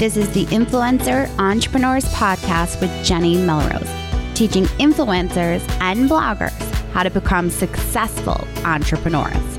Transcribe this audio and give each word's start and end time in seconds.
This 0.00 0.16
is 0.16 0.32
the 0.32 0.46
Influencer 0.46 1.28
Entrepreneurs 1.38 2.06
Podcast 2.14 2.80
with 2.80 3.04
Jenny 3.04 3.36
Melrose, 3.36 3.86
teaching 4.32 4.64
influencers 4.78 5.60
and 5.78 6.08
bloggers 6.08 6.58
how 6.92 7.02
to 7.02 7.10
become 7.10 7.50
successful 7.50 8.48
entrepreneurs. 8.64 9.58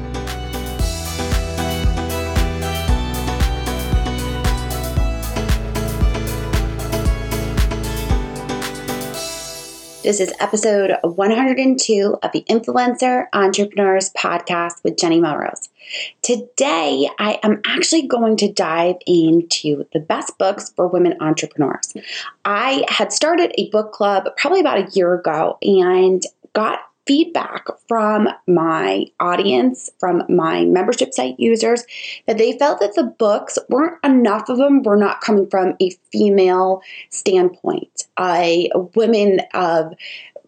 This 10.01 10.19
is 10.19 10.33
episode 10.39 10.97
102 11.03 12.17
of 12.23 12.31
the 12.31 12.43
Influencer 12.49 13.27
Entrepreneurs 13.31 14.09
Podcast 14.13 14.83
with 14.83 14.97
Jenny 14.97 15.19
Melrose. 15.19 15.69
Today, 16.21 17.09
I 17.19 17.39
am 17.43 17.61
actually 17.65 18.07
going 18.07 18.37
to 18.37 18.51
dive 18.51 18.95
into 19.05 19.85
the 19.93 19.99
best 19.99 20.37
books 20.37 20.71
for 20.75 20.87
women 20.87 21.15
entrepreneurs. 21.19 21.93
I 22.45 22.85
had 22.87 23.11
started 23.11 23.53
a 23.55 23.69
book 23.69 23.91
club 23.91 24.29
probably 24.37 24.59
about 24.59 24.79
a 24.79 24.91
year 24.91 25.13
ago 25.13 25.57
and 25.61 26.23
got 26.53 26.79
feedback 27.07 27.65
from 27.87 28.29
my 28.47 29.05
audience, 29.19 29.89
from 29.99 30.23
my 30.29 30.65
membership 30.65 31.13
site 31.13 31.39
users, 31.39 31.83
that 32.27 32.37
they 32.37 32.57
felt 32.57 32.79
that 32.79 32.93
the 32.95 33.03
books 33.03 33.57
weren't 33.69 33.97
enough 34.03 34.49
of 34.49 34.57
them 34.57 34.83
were 34.83 34.97
not 34.97 35.21
coming 35.21 35.49
from 35.49 35.73
a 35.81 35.89
female 36.11 36.81
standpoint, 37.09 38.03
a 38.19 38.69
women 38.95 39.41
of 39.53 39.93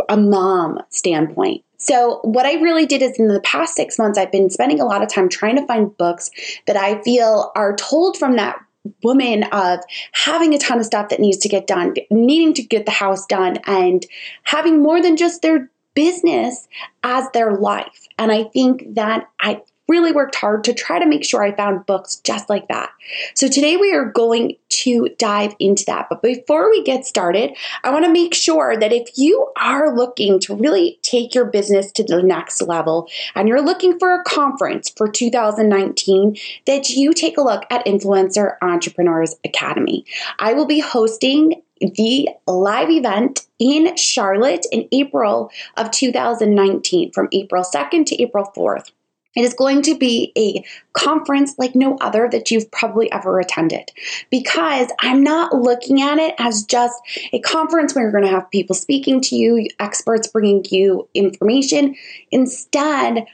a 0.10 0.18
mom 0.18 0.80
standpoint. 0.90 1.64
So, 1.84 2.20
what 2.24 2.46
I 2.46 2.54
really 2.56 2.86
did 2.86 3.02
is 3.02 3.20
in 3.20 3.28
the 3.28 3.42
past 3.42 3.76
six 3.76 4.00
months, 4.00 4.18
I've 4.18 4.32
been 4.32 4.50
spending 4.50 4.80
a 4.80 4.86
lot 4.86 5.04
of 5.04 5.10
time 5.10 5.30
trying 5.30 5.58
to 5.58 5.66
find 5.68 5.96
books 5.98 6.32
that 6.66 6.78
I 6.78 7.02
feel 7.04 7.52
are 7.56 7.76
told 7.76 8.18
from 8.18 8.38
that 8.38 8.58
woman 9.04 9.44
of 9.52 9.80
having 10.14 10.54
a 10.54 10.58
ton 10.58 10.80
of 10.80 10.86
stuff 10.86 11.10
that 11.10 11.20
needs 11.20 11.38
to 11.38 11.50
get 11.50 11.68
done, 11.68 11.94
needing 12.10 12.54
to 12.56 12.64
get 12.64 12.86
the 12.86 12.92
house 12.92 13.26
done, 13.26 13.58
and 13.66 14.06
having 14.44 14.82
more 14.82 15.02
than 15.02 15.18
just 15.18 15.42
their 15.42 15.70
business 15.94 16.68
as 17.04 17.30
their 17.32 17.54
life. 17.54 18.08
And 18.18 18.32
I 18.32 18.46
think 18.46 18.96
that 18.96 19.30
I 19.40 19.62
really 19.94 20.12
worked 20.12 20.34
hard 20.34 20.64
to 20.64 20.74
try 20.74 20.98
to 20.98 21.06
make 21.06 21.24
sure 21.24 21.44
I 21.44 21.56
found 21.56 21.86
books 21.86 22.16
just 22.16 22.50
like 22.50 22.68
that. 22.68 22.90
So 23.36 23.48
today 23.48 23.78
we 23.78 23.94
are 23.94 24.06
going 24.06 24.56
to 24.70 25.10
dive 25.20 25.54
into 25.60 25.84
that. 25.86 26.08
But 26.10 26.24
before 26.24 26.72
we 26.72 26.84
get 26.84 27.06
started, 27.06 27.56
I 27.84 27.92
want 27.92 28.04
to 28.06 28.12
make 28.12 28.34
sure 28.34 28.76
that 28.76 28.92
if 28.92 29.16
you 29.16 29.52
are 29.56 29.96
looking 29.96 30.40
to 30.42 30.56
really 30.56 30.98
take 31.04 31.36
your 31.36 31.46
business 31.46 31.92
to 31.92 32.04
the 32.04 32.24
next 32.24 32.60
level 32.64 33.08
and 33.36 33.48
you're 33.48 33.62
looking 33.62 34.00
for 34.00 34.16
a 34.16 34.24
conference 34.24 34.90
for 34.90 35.08
2019, 35.08 36.38
that 36.66 36.90
you 36.90 37.14
take 37.14 37.38
a 37.38 37.44
look 37.44 37.64
at 37.70 37.86
Influencer 37.86 38.56
Entrepreneurs 38.64 39.36
Academy. 39.46 40.06
I 40.40 40.54
will 40.54 40.66
be 40.66 40.80
hosting 40.80 41.62
the 41.80 42.30
live 42.48 42.90
event 42.90 43.46
in 43.60 43.96
Charlotte 43.96 44.66
in 44.72 44.88
April 44.92 45.52
of 45.78 45.92
2019 45.92 47.12
from 47.12 47.28
April 47.32 47.64
2nd 47.64 48.08
to 48.08 48.22
April 48.22 48.52
4th. 48.56 48.92
It 49.36 49.42
is 49.42 49.54
going 49.54 49.82
to 49.84 49.98
be 49.98 50.32
a 50.38 50.64
conference 50.94 51.56
like 51.58 51.76
no 51.76 51.98
other 51.98 52.30
that 52.32 52.52
you've 52.52 52.70
probably 52.72 53.12
ever 53.12 53.40
attended 53.40 53.92
because 54.30 54.92
I'm 55.00 55.24
not 55.24 55.54
looking 55.54 56.02
at 56.02 56.20
it 56.20 56.36
as 56.38 56.64
just 56.64 57.00
a 57.32 57.40
conference 57.40 57.96
where 57.96 58.04
you're 58.04 58.12
going 58.12 58.26
to 58.26 58.30
have 58.30 58.50
people 58.52 58.76
speaking 58.76 59.22
to 59.22 59.36
you, 59.36 59.68
experts 59.80 60.28
bringing 60.28 60.64
you 60.70 61.08
information. 61.14 61.96
Instead, 62.32 63.26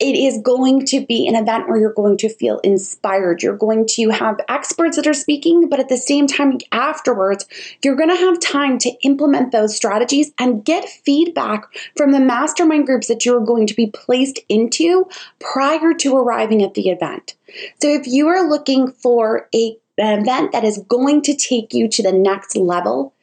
it 0.00 0.14
is 0.14 0.40
going 0.42 0.86
to 0.86 1.04
be 1.04 1.26
an 1.26 1.34
event 1.34 1.68
where 1.68 1.78
you're 1.78 1.92
going 1.92 2.16
to 2.18 2.28
feel 2.28 2.60
inspired. 2.60 3.42
You're 3.42 3.56
going 3.56 3.86
to 3.94 4.10
have 4.10 4.40
experts 4.48 4.96
that 4.96 5.08
are 5.08 5.14
speaking, 5.14 5.68
but 5.68 5.80
at 5.80 5.88
the 5.88 5.96
same 5.96 6.28
time, 6.28 6.58
afterwards, 6.70 7.46
you're 7.82 7.96
going 7.96 8.10
to 8.10 8.16
have 8.16 8.38
time 8.38 8.78
to 8.78 8.90
implement 9.02 9.50
those 9.50 9.74
strategies 9.74 10.30
and 10.38 10.64
get 10.64 10.88
feedback 10.88 11.64
from 11.96 12.12
the 12.12 12.20
mastermind 12.20 12.86
groups 12.86 13.08
that 13.08 13.26
you're 13.26 13.44
going 13.44 13.66
to 13.66 13.74
be 13.74 13.88
placed 13.88 14.38
into 14.48 15.08
prior 15.40 15.92
to 15.94 16.16
arriving 16.16 16.62
at 16.62 16.74
the 16.74 16.90
event. 16.90 17.34
So 17.80 17.88
if 17.88 18.06
you 18.06 18.28
are 18.28 18.48
looking 18.48 18.92
for 18.92 19.48
a, 19.52 19.76
an 19.96 20.20
event 20.20 20.52
that 20.52 20.62
is 20.62 20.78
going 20.88 21.22
to 21.22 21.34
take 21.34 21.74
you 21.74 21.88
to 21.88 22.02
the 22.04 22.12
next 22.12 22.56
level, 22.56 23.14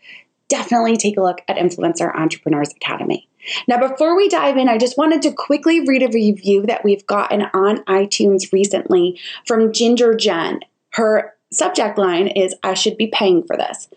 definitely 0.49 0.97
take 0.97 1.17
a 1.17 1.21
look 1.21 1.41
at 1.47 1.55
Influencer 1.55 2.13
Entrepreneurs 2.13 2.71
Academy. 2.71 3.29
Now, 3.67 3.77
before 3.77 4.15
we 4.15 4.29
dive 4.29 4.57
in, 4.57 4.69
I 4.69 4.77
just 4.77 4.97
wanted 4.97 5.21
to 5.23 5.31
quickly 5.31 5.81
read 5.81 6.03
a 6.03 6.11
review 6.11 6.63
that 6.63 6.83
we've 6.83 7.05
gotten 7.05 7.43
on 7.53 7.83
iTunes 7.85 8.51
recently 8.51 9.19
from 9.45 9.73
Ginger 9.73 10.15
Jen. 10.15 10.61
Her 10.93 11.33
subject 11.51 11.97
line 11.97 12.27
is 12.27 12.55
I 12.63 12.73
should 12.73 12.97
be 12.97 13.07
paying 13.07 13.43
for 13.43 13.57
this. 13.57 13.87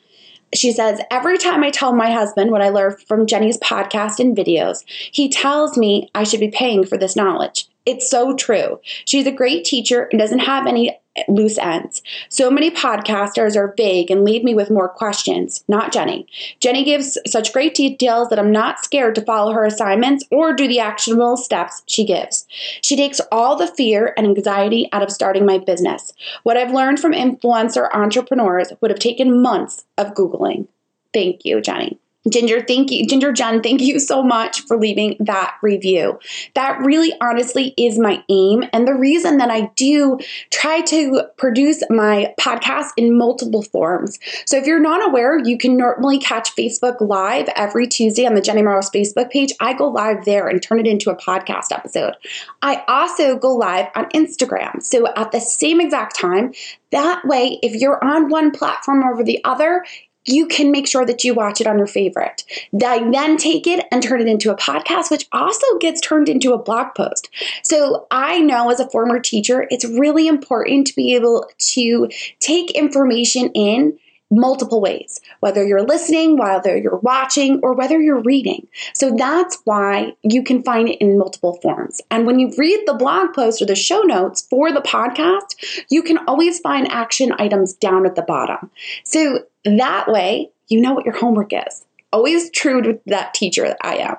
She 0.55 0.73
says, 0.73 1.01
Every 1.11 1.39
time 1.39 1.63
I 1.63 1.71
tell 1.71 1.93
my 1.93 2.11
husband 2.11 2.51
what 2.51 2.63
I 2.63 2.71
learned 2.71 3.01
from 3.03 3.27
Jenny's 3.27 3.59
podcast 3.59 4.19
and 4.19 4.37
videos, 4.37 4.85
he 4.87 5.29
tells 5.29 5.77
me 5.77 6.11
I 6.15 6.25
should 6.25 6.41
be 6.41 6.51
paying 6.51 6.87
for 6.87 6.97
this 6.97 7.17
knowledge. 7.17 7.68
It's 7.89 8.11
so 8.11 8.37
true. 8.37 8.81
She's 9.07 9.27
a 9.27 9.33
great 9.33 9.65
teacher 9.65 10.09
and 10.13 10.21
doesn't 10.21 10.41
have 10.41 10.67
any 10.67 10.99
loose 11.27 11.57
ends. 11.57 12.03
So 12.29 12.51
many 12.51 12.71
podcasters 12.71 13.57
are 13.57 13.73
vague 13.79 14.11
and 14.11 14.27
leave 14.27 14.45
me 14.45 14.55
with 14.55 14.71
more 14.71 14.91
questions, 14.91 15.65
not 15.69 15.91
Jenny. 15.91 16.27
Jenny 16.61 16.85
gives 16.85 17.17
such 17.27 17.55
great 17.55 17.75
details 17.75 18.29
that 18.29 18.39
I'm 18.39 18.53
not 18.53 18.85
scared 18.85 19.15
to 19.15 19.23
follow 19.23 19.55
her 19.55 19.65
assignments 19.65 20.23
or 20.31 20.53
do 20.53 20.69
the 20.69 20.81
actionable 20.81 21.39
steps 21.39 21.83
she 21.87 22.05
gives. 22.05 22.47
She 22.83 22.95
takes 22.95 23.23
all 23.33 23.57
the 23.57 23.67
fear 23.67 24.13
and 24.19 24.27
anxiety 24.27 24.91
out 24.93 25.03
of 25.03 25.11
starting 25.11 25.47
my 25.47 25.57
business. 25.57 26.13
What 26.43 26.59
I've 26.59 26.75
learned 26.75 27.01
from 27.01 27.13
influencer 27.13 27.89
entrepreneurs 27.95 28.71
would 28.83 28.91
have 28.91 29.01
taken 29.01 29.41
months 29.41 29.87
of 29.97 30.13
Googling. 30.13 30.69
Thank 31.15 31.47
you, 31.47 31.63
Jenny. 31.63 31.99
Ginger, 32.31 32.63
thank 32.63 32.91
you. 32.91 33.07
Ginger 33.07 33.33
Jen, 33.33 33.63
thank 33.63 33.81
you 33.81 33.99
so 33.99 34.23
much 34.23 34.63
for 34.63 34.77
leaving 34.77 35.17
that 35.21 35.57
review. 35.63 36.19
That 36.55 36.79
really 36.81 37.13
honestly 37.21 37.75
is 37.77 37.99
my 37.99 38.23
aim. 38.29 38.65
And 38.73 38.87
the 38.87 38.95
reason 38.95 39.39
that 39.39 39.51
I 39.51 39.71
do 39.77 40.19
try 40.51 40.81
to 40.83 41.25
produce 41.37 41.83
my 41.91 42.35
podcast 42.41 42.91
in 42.97 43.17
multiple 43.17 43.63
forms. 43.63 44.19
So 44.47 44.57
if 44.57 44.67
you're 44.67 44.81
not 44.81 45.07
aware, 45.07 45.39
you 45.39 45.59
can 45.59 45.77
normally 45.77 46.19
catch 46.19 46.55
Facebook 46.57 47.01
Live 47.01 47.49
every 47.55 47.87
Tuesday 47.87 48.27
on 48.27 48.35
the 48.35 48.41
Jenny 48.41 48.63
Melrose 48.63 48.91
Facebook 48.91 49.31
page. 49.31 49.53
I 49.61 49.73
go 49.73 49.89
live 49.89 50.25
there 50.25 50.49
and 50.49 50.63
turn 50.63 50.81
it 50.81 50.87
into 50.87 51.11
a 51.11 51.17
podcast 51.17 51.73
episode. 51.73 52.15
I 52.63 52.83
also 52.89 53.37
go 53.37 53.55
live 53.55 53.87
on 53.95 54.07
Instagram. 54.11 54.83
So 54.83 55.07
at 55.15 55.33
the 55.33 55.41
same 55.41 55.81
exact 55.81 56.19
time, 56.19 56.53
that 56.91 57.25
way, 57.25 57.59
if 57.63 57.75
you're 57.75 58.03
on 58.03 58.31
one 58.31 58.51
platform 58.51 59.05
over 59.05 59.23
the 59.23 59.45
other, 59.45 59.85
you 60.29 60.47
can 60.47 60.71
make 60.71 60.87
sure 60.87 61.05
that 61.05 61.25
you 61.25 61.35
watch 61.35 61.61
it 61.61 61.67
on 61.67 61.79
your 61.79 61.87
favorite. 61.87 62.45
I 62.85 63.11
then 63.11 63.37
take 63.37 63.67
it 63.67 63.87
and 63.91 64.03
turn 64.03 64.21
it 64.21 64.29
into 64.29 64.51
a 64.51 64.57
podcast, 64.57 65.11
which 65.11 65.27
also 65.33 65.67
gets 65.79 66.01
turned 66.01 66.29
into 66.29 66.53
a 66.53 66.59
blog 66.59 66.95
post. 66.95 67.29
So 67.63 68.07
I 68.11 68.41
know 68.41 68.71
as 68.71 68.81
a 68.81 68.91
former 68.91 69.21
teacher, 69.21 69.67
it's 69.71 69.85
really 69.85 70.27
important 70.27 70.87
to 70.89 70.95
be 70.95 71.15
able 71.15 71.49
to 71.59 72.09
take 72.41 72.71
information 72.73 73.51
in 73.55 73.99
multiple 74.31 74.81
ways, 74.81 75.21
whether 75.41 75.67
you're 75.67 75.83
listening, 75.83 76.37
whether 76.37 76.77
you're 76.77 76.99
watching, 76.99 77.61
or 77.63 77.75
whether 77.75 78.01
you're 78.01 78.23
reading. 78.23 78.67
So 78.93 79.15
that's 79.17 79.59
why 79.65 80.15
you 80.23 80.43
can 80.43 80.63
find 80.63 80.89
it 80.89 81.01
in 81.01 81.19
multiple 81.19 81.59
forms. 81.63 82.01
And 82.11 82.27
when 82.27 82.39
you 82.39 82.53
read 82.57 82.85
the 82.87 82.95
blog 82.95 83.35
post 83.35 83.63
or 83.63 83.67
the 83.67 83.75
show 83.75 84.03
notes 84.03 84.43
for 84.43 84.73
the 84.73 84.81
podcast, 84.81 85.85
you 85.89 86.03
can 86.03 86.19
always 86.27 86.61
find 86.61 86.91
action 86.91 87.33
items 87.39 87.73
down 87.75 88.07
at 88.07 88.17
the 88.17 88.23
bottom. 88.23 88.71
So 89.05 89.45
that 89.65 90.09
way, 90.09 90.51
you 90.69 90.81
know 90.81 90.93
what 90.93 91.07
your 91.07 91.17
homework 91.17 91.53
is. 91.53 91.85
Always 92.13 92.51
true 92.51 92.83
to 92.83 93.01
that 93.07 93.35
teacher 93.35 93.69
that 93.69 93.79
I 93.81 93.97
am. 93.97 94.17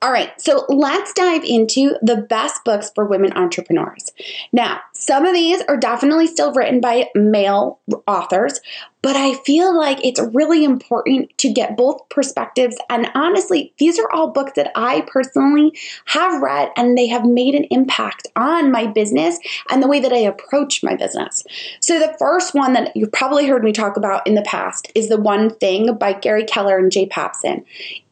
All 0.00 0.12
right, 0.12 0.30
so 0.40 0.64
let's 0.68 1.12
dive 1.12 1.42
into 1.42 1.96
the 2.02 2.18
best 2.18 2.62
books 2.64 2.92
for 2.94 3.04
women 3.04 3.32
entrepreneurs. 3.32 4.12
Now, 4.52 4.80
some 4.92 5.26
of 5.26 5.34
these 5.34 5.60
are 5.62 5.76
definitely 5.76 6.28
still 6.28 6.52
written 6.52 6.80
by 6.80 7.08
male 7.16 7.80
authors, 8.06 8.60
but 9.02 9.16
I 9.16 9.34
feel 9.44 9.76
like 9.76 10.04
it's 10.04 10.20
really 10.32 10.64
important 10.64 11.36
to 11.38 11.52
get 11.52 11.76
both 11.76 12.08
perspectives. 12.10 12.76
And 12.90 13.10
honestly, 13.14 13.72
these 13.78 13.98
are 13.98 14.10
all 14.12 14.30
books 14.30 14.52
that 14.56 14.70
I 14.76 15.02
personally 15.02 15.76
have 16.06 16.42
read 16.42 16.70
and 16.76 16.96
they 16.96 17.06
have 17.08 17.24
made 17.24 17.54
an 17.54 17.64
impact 17.70 18.28
on 18.36 18.70
my 18.70 18.86
business 18.86 19.38
and 19.70 19.82
the 19.82 19.88
way 19.88 19.98
that 19.98 20.12
I 20.12 20.18
approach 20.18 20.82
my 20.82 20.94
business. 20.94 21.44
So, 21.80 21.98
the 21.98 22.14
first 22.18 22.54
one 22.54 22.72
that 22.74 22.96
you've 22.96 23.12
probably 23.12 23.46
heard 23.46 23.64
me 23.64 23.72
talk 23.72 23.96
about 23.96 24.26
in 24.26 24.34
the 24.34 24.42
past 24.42 24.90
is 24.94 25.08
The 25.08 25.20
One 25.20 25.50
Thing 25.50 25.94
by 25.96 26.12
Gary 26.12 26.44
Keller 26.44 26.78
and 26.78 26.92
Jay 26.92 27.06
Papasan. 27.06 27.64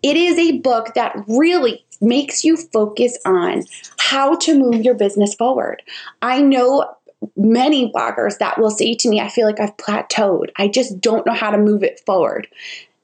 It 0.03 0.17
is 0.17 0.39
a 0.39 0.59
book 0.59 0.95
that 0.95 1.17
really 1.27 1.76
makes 2.01 2.45
you 2.45 2.57
focus 2.57 3.19
on 3.25 3.65
how 3.99 4.37
to 4.37 4.59
move 4.59 4.85
your 4.85 4.95
business 4.95 5.35
forward. 5.35 5.83
I 6.23 6.43
know 6.43 6.95
many 7.37 7.91
bloggers 7.93 8.39
that 8.39 8.59
will 8.59 8.71
say 8.71 8.95
to 8.95 9.09
me, 9.09 9.21
I 9.21 9.29
feel 9.29 9.47
like 9.47 9.61
I've 9.61 9.77
plateaued. 9.77 10.51
I 10.57 10.69
just 10.69 11.01
don't 11.01 11.27
know 11.27 11.35
how 11.35 11.51
to 11.51 11.59
move 11.59 11.83
it 11.83 12.01
forward. 12.05 12.47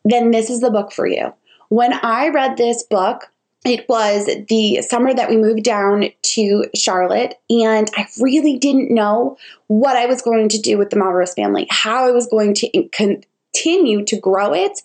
Then 0.04 0.30
this 0.30 0.50
is 0.50 0.60
the 0.60 0.70
book 0.70 0.92
for 0.92 1.06
you. 1.06 1.32
When 1.69 1.92
I 1.92 2.28
read 2.28 2.56
this 2.56 2.82
book, 2.82 3.30
it 3.64 3.88
was 3.88 4.28
the 4.48 4.82
summer 4.82 5.14
that 5.14 5.30
we 5.30 5.36
moved 5.36 5.62
down 5.62 6.10
to 6.22 6.64
Charlotte, 6.74 7.38
and 7.48 7.88
I 7.96 8.08
really 8.20 8.58
didn't 8.58 8.92
know 8.92 9.38
what 9.69 9.96
I 9.96 10.06
was 10.06 10.20
going 10.20 10.48
to 10.48 10.58
do 10.58 10.76
with 10.76 10.90
the 10.90 10.96
Melrose 10.96 11.34
family, 11.34 11.69
how 11.70 12.04
I 12.04 12.10
was 12.10 12.26
going 12.26 12.54
to 12.54 12.88
continue 12.88 14.04
to 14.04 14.19
grow 14.19 14.52
it, 14.52 14.82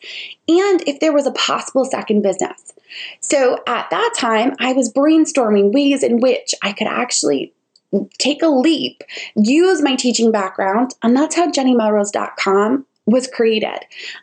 and 0.48 0.84
if 0.88 1.00
there 1.00 1.12
was 1.12 1.25
a 1.25 1.31
possible 1.31 1.86
second 1.86 2.22
business. 2.22 2.74
So 3.19 3.60
at 3.68 3.89
that 3.89 4.13
time, 4.18 4.56
I 4.60 4.74
was 4.74 4.94
brainstorming 4.94 5.74
ways 5.74 6.04
in 6.04 6.19
which 6.19 6.54
I 6.62 6.74
could 6.74 6.88
actually 6.88 7.54
take 8.18 8.42
a 8.42 8.48
leap, 8.48 9.04
use 9.36 9.81
my 9.81 9.95
teaching 9.95 10.31
background, 10.31 10.92
and 11.01 11.16
that's 11.16 11.36
how 11.36 11.50
JennyMelrose.com 11.50 12.86
was 13.06 13.28
created. 13.28 13.80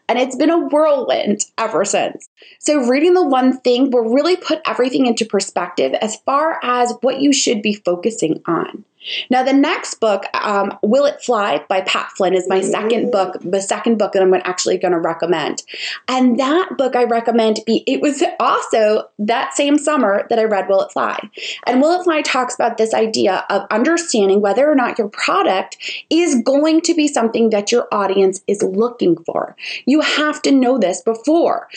And 0.08 0.18
it's 0.18 0.36
been 0.36 0.50
a 0.50 0.68
whirlwind 0.68 1.40
ever 1.56 1.84
since. 1.84 2.28
So, 2.58 2.86
reading 2.86 3.14
the 3.14 3.26
one 3.26 3.58
thing 3.60 3.90
will 3.90 4.12
really 4.12 4.36
put 4.36 4.60
everything 4.66 5.06
into 5.06 5.24
perspective 5.24 5.94
as 5.94 6.16
far 6.16 6.60
as 6.62 6.94
what 7.00 7.20
you 7.20 7.32
should 7.32 7.62
be 7.62 7.74
focusing 7.74 8.42
on. 8.46 8.84
Now, 9.30 9.42
the 9.42 9.52
next 9.52 10.00
book, 10.00 10.24
um, 10.34 10.78
Will 10.82 11.04
It 11.04 11.22
Fly 11.22 11.64
by 11.68 11.82
Pat 11.82 12.10
Flynn, 12.16 12.34
is 12.34 12.48
my 12.48 12.60
second 12.60 13.10
book, 13.10 13.36
the 13.40 13.60
second 13.60 13.98
book 13.98 14.12
that 14.12 14.22
I'm 14.22 14.34
actually 14.34 14.78
going 14.78 14.92
to 14.92 14.98
recommend. 14.98 15.62
And 16.08 16.38
that 16.38 16.76
book 16.76 16.96
I 16.96 17.04
recommend 17.04 17.60
be, 17.66 17.84
it 17.86 18.00
was 18.00 18.22
also 18.40 19.08
that 19.18 19.54
same 19.54 19.78
summer 19.78 20.26
that 20.30 20.38
I 20.38 20.44
read 20.44 20.68
Will 20.68 20.82
It 20.82 20.92
Fly. 20.92 21.18
And 21.66 21.80
Will 21.80 22.00
It 22.00 22.04
Fly 22.04 22.22
talks 22.22 22.54
about 22.54 22.78
this 22.78 22.94
idea 22.94 23.44
of 23.50 23.66
understanding 23.70 24.40
whether 24.40 24.70
or 24.70 24.74
not 24.74 24.98
your 24.98 25.08
product 25.08 25.76
is 26.10 26.42
going 26.42 26.80
to 26.82 26.94
be 26.94 27.08
something 27.08 27.50
that 27.50 27.72
your 27.72 27.86
audience 27.92 28.42
is 28.46 28.62
looking 28.62 29.16
for. 29.24 29.56
You 29.86 30.00
have 30.00 30.42
to 30.42 30.52
know 30.52 30.78
this 30.78 31.02
before. 31.02 31.68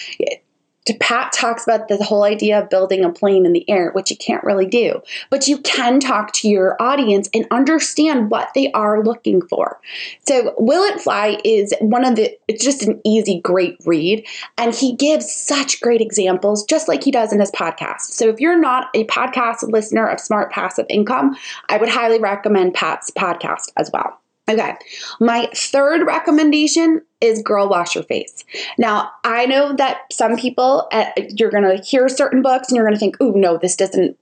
Pat 0.95 1.31
talks 1.31 1.63
about 1.63 1.87
the 1.87 2.03
whole 2.03 2.23
idea 2.23 2.59
of 2.59 2.69
building 2.69 3.03
a 3.03 3.11
plane 3.11 3.45
in 3.45 3.53
the 3.53 3.69
air, 3.69 3.91
which 3.91 4.11
you 4.11 4.17
can't 4.17 4.43
really 4.43 4.65
do. 4.65 5.01
But 5.29 5.47
you 5.47 5.59
can 5.59 5.99
talk 5.99 6.33
to 6.33 6.47
your 6.47 6.75
audience 6.81 7.29
and 7.33 7.45
understand 7.51 8.29
what 8.29 8.49
they 8.53 8.71
are 8.71 9.03
looking 9.03 9.41
for. 9.41 9.79
So, 10.27 10.53
Will 10.57 10.83
It 10.83 11.01
Fly 11.01 11.39
is 11.43 11.73
one 11.79 12.05
of 12.05 12.15
the, 12.15 12.37
it's 12.47 12.63
just 12.63 12.83
an 12.83 13.01
easy, 13.03 13.39
great 13.41 13.77
read. 13.85 14.25
And 14.57 14.73
he 14.73 14.95
gives 14.95 15.31
such 15.31 15.81
great 15.81 16.01
examples, 16.01 16.63
just 16.65 16.87
like 16.87 17.03
he 17.03 17.11
does 17.11 17.33
in 17.33 17.39
his 17.39 17.51
podcast. 17.51 18.01
So, 18.01 18.29
if 18.29 18.39
you're 18.39 18.59
not 18.59 18.89
a 18.93 19.05
podcast 19.05 19.63
listener 19.63 20.07
of 20.07 20.19
Smart 20.19 20.51
Passive 20.51 20.85
Income, 20.89 21.35
I 21.69 21.77
would 21.77 21.89
highly 21.89 22.19
recommend 22.19 22.73
Pat's 22.73 23.11
podcast 23.11 23.71
as 23.77 23.91
well. 23.91 24.19
Okay, 24.49 24.75
my 25.19 25.49
third 25.53 26.07
recommendation 26.07 27.01
is 27.21 27.41
Girl 27.41 27.67
Wash 27.67 27.95
Your 27.95 28.03
Face. 28.03 28.43
Now, 28.77 29.11
I 29.23 29.45
know 29.45 29.73
that 29.75 30.11
some 30.11 30.37
people, 30.37 30.87
uh, 30.91 31.05
you're 31.29 31.49
going 31.49 31.63
to 31.63 31.83
hear 31.83 32.07
certain 32.09 32.41
books 32.41 32.69
and 32.69 32.75
you're 32.75 32.85
going 32.85 32.95
to 32.95 32.99
think, 32.99 33.17
oh, 33.19 33.31
no, 33.31 33.57
this 33.57 33.75
doesn't 33.75 34.17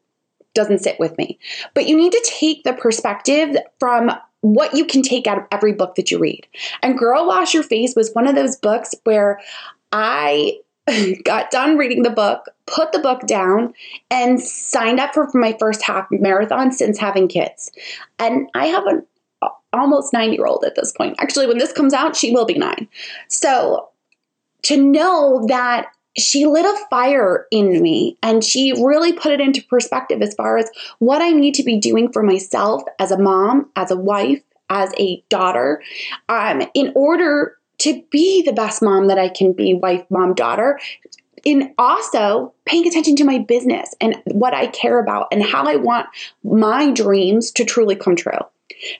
doesn't 0.53 0.80
sit 0.80 0.97
with 1.00 1.18
me. 1.18 1.38
But 1.74 1.86
you 1.86 1.97
need 1.97 2.13
to 2.13 2.31
take 2.39 2.63
the 2.63 2.71
perspective 2.71 3.57
from 3.77 4.09
what 4.39 4.74
you 4.74 4.86
can 4.86 5.01
take 5.01 5.27
out 5.27 5.38
of 5.38 5.44
every 5.51 5.74
book 5.74 5.95
that 5.95 6.09
you 6.09 6.18
read. 6.18 6.47
And 6.81 6.97
Girl 6.97 7.27
Wash 7.27 7.53
Your 7.53 7.63
Face 7.63 7.94
was 7.94 8.13
one 8.13 8.25
of 8.25 8.36
those 8.36 8.56
books 8.56 8.95
where 9.03 9.41
I 9.91 10.59
got 11.24 11.51
done 11.51 11.77
reading 11.77 12.03
the 12.03 12.09
book, 12.09 12.45
put 12.68 12.91
the 12.91 13.00
book 13.00 13.27
down, 13.27 13.74
and 14.09 14.39
signed 14.39 15.00
up 15.00 15.13
for 15.13 15.30
my 15.33 15.56
first 15.59 15.83
half 15.83 16.07
marathon 16.12 16.71
since 16.71 16.98
having 16.98 17.27
kids. 17.27 17.71
And 18.19 18.48
I 18.53 18.68
have 18.68 18.86
an 18.86 19.06
almost 19.80 20.13
nine 20.13 20.33
year 20.33 20.45
old 20.45 20.63
at 20.66 20.75
this 20.75 20.92
point. 20.92 21.16
Actually, 21.19 21.48
when 21.48 21.57
this 21.57 21.72
comes 21.72 21.94
out, 21.94 22.16
she 22.16 22.31
will 22.31 22.45
be 22.45 22.57
nine. 22.57 22.88
So 23.27 23.89
to 24.63 24.77
know 24.77 25.45
that 25.48 25.88
she 26.18 26.45
lit 26.45 26.66
a 26.66 26.77
fire 26.89 27.45
in 27.51 27.81
me 27.81 28.18
and 28.24 28.44
she 28.44 28.72
really 28.72 29.13
put 29.13 29.33
it 29.33 29.42
into 29.42 29.63
perspective 29.66 30.22
as 30.22 30.33
far 30.33 30.57
as 30.57 30.69
what 31.00 31.22
I 31.22 31.31
need 31.31 31.56
to 31.56 31.63
be 31.63 31.77
doing 31.77 32.12
for 32.12 32.24
myself 32.24 32.83
as 33.00 33.12
a 33.12 33.18
mom, 33.18 33.69
as 33.75 33.92
a 33.92 33.98
wife, 33.98 34.42
as 34.69 34.94
a 34.98 35.24
daughter, 35.30 35.83
um, 36.30 36.63
in 36.74 36.94
order 36.95 37.57
to 37.80 38.01
be 38.10 38.42
the 38.44 38.54
best 38.54 38.81
mom 38.81 39.07
that 39.07 39.19
I 39.19 39.27
can 39.30 39.51
be, 39.51 39.74
wife, 39.74 40.06
mom, 40.10 40.33
daughter, 40.33 40.80
in 41.44 41.74
also 41.77 42.54
paying 42.66 42.88
attention 42.88 43.16
to 43.18 43.24
my 43.24 43.38
business 43.38 43.94
and 44.01 44.22
what 44.25 44.54
I 44.54 44.68
care 44.68 45.00
about 45.00 45.27
and 45.31 45.44
how 45.44 45.66
I 45.66 45.75
want 45.75 46.07
my 46.44 46.92
dreams 46.92 47.51
to 47.51 47.66
truly 47.66 47.95
come 47.95 48.16
true. 48.16 48.39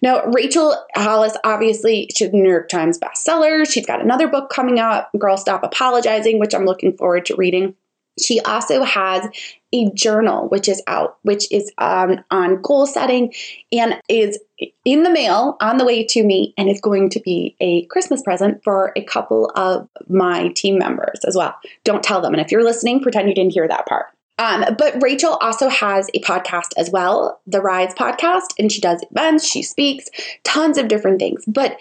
Now, 0.02 0.26
Rachel 0.26 0.76
Hollis, 0.96 1.36
obviously, 1.44 2.10
she's 2.16 2.30
a 2.30 2.36
New 2.36 2.50
York 2.50 2.70
Times 2.70 3.00
bestseller. 3.00 3.70
She's 3.70 3.86
got 3.86 4.02
another 4.02 4.28
book 4.28 4.50
coming 4.50 4.80
out, 4.80 5.08
Girl 5.18 5.38
Stop 5.38 5.64
Apologizing, 5.64 6.40
which 6.40 6.54
I'm 6.54 6.66
looking 6.66 6.96
forward 6.96 7.26
to 7.28 7.36
reading. 7.36 7.76
She 8.18 8.40
also 8.40 8.84
has 8.84 9.28
a 9.74 9.92
journal, 9.92 10.48
which 10.48 10.70
is 10.70 10.82
out, 10.88 11.18
which 11.24 11.52
is 11.52 11.70
um, 11.78 12.24
on 12.32 12.62
goal 12.62 12.86
setting 12.86 13.34
and 13.74 14.00
is 14.08 14.40
in 14.86 15.04
the 15.04 15.10
mail 15.10 15.58
on 15.60 15.78
the 15.78 15.86
way 15.86 16.06
to 16.06 16.24
me 16.24 16.54
and 16.58 16.70
is 16.70 16.80
going 16.80 17.10
to 17.10 17.20
be 17.20 17.58
a 17.60 17.86
Christmas 17.88 18.22
present 18.22 18.64
for 18.64 18.94
a 18.96 19.04
couple 19.04 19.52
of 19.56 19.90
my 20.08 20.48
team 20.50 20.78
members 20.78 21.20
as 21.28 21.36
well. 21.36 21.56
Don't 21.84 22.04
tell 22.04 22.22
them. 22.22 22.34
And 22.34 22.42
if 22.42 22.52
you're 22.52 22.64
listening, 22.64 23.02
pretend 23.02 23.28
you 23.28 23.36
didn't 23.36 23.54
hear 23.54 23.68
that 23.68 23.86
part. 23.86 24.06
Um, 24.38 24.66
but 24.78 25.02
Rachel 25.02 25.36
also 25.36 25.70
has 25.70 26.10
a 26.14 26.20
podcast 26.20 26.72
as 26.78 26.90
well, 26.90 27.40
the 27.48 27.62
Rise 27.62 27.94
podcast, 27.94 28.54
and 28.60 28.72
she 28.72 28.82
does 28.82 29.04
events, 29.12 29.48
she 29.48 29.64
speaks, 29.64 30.10
tons 30.44 30.78
of 30.78 30.88
different 30.88 31.20
things. 31.20 31.44
But 31.48 31.78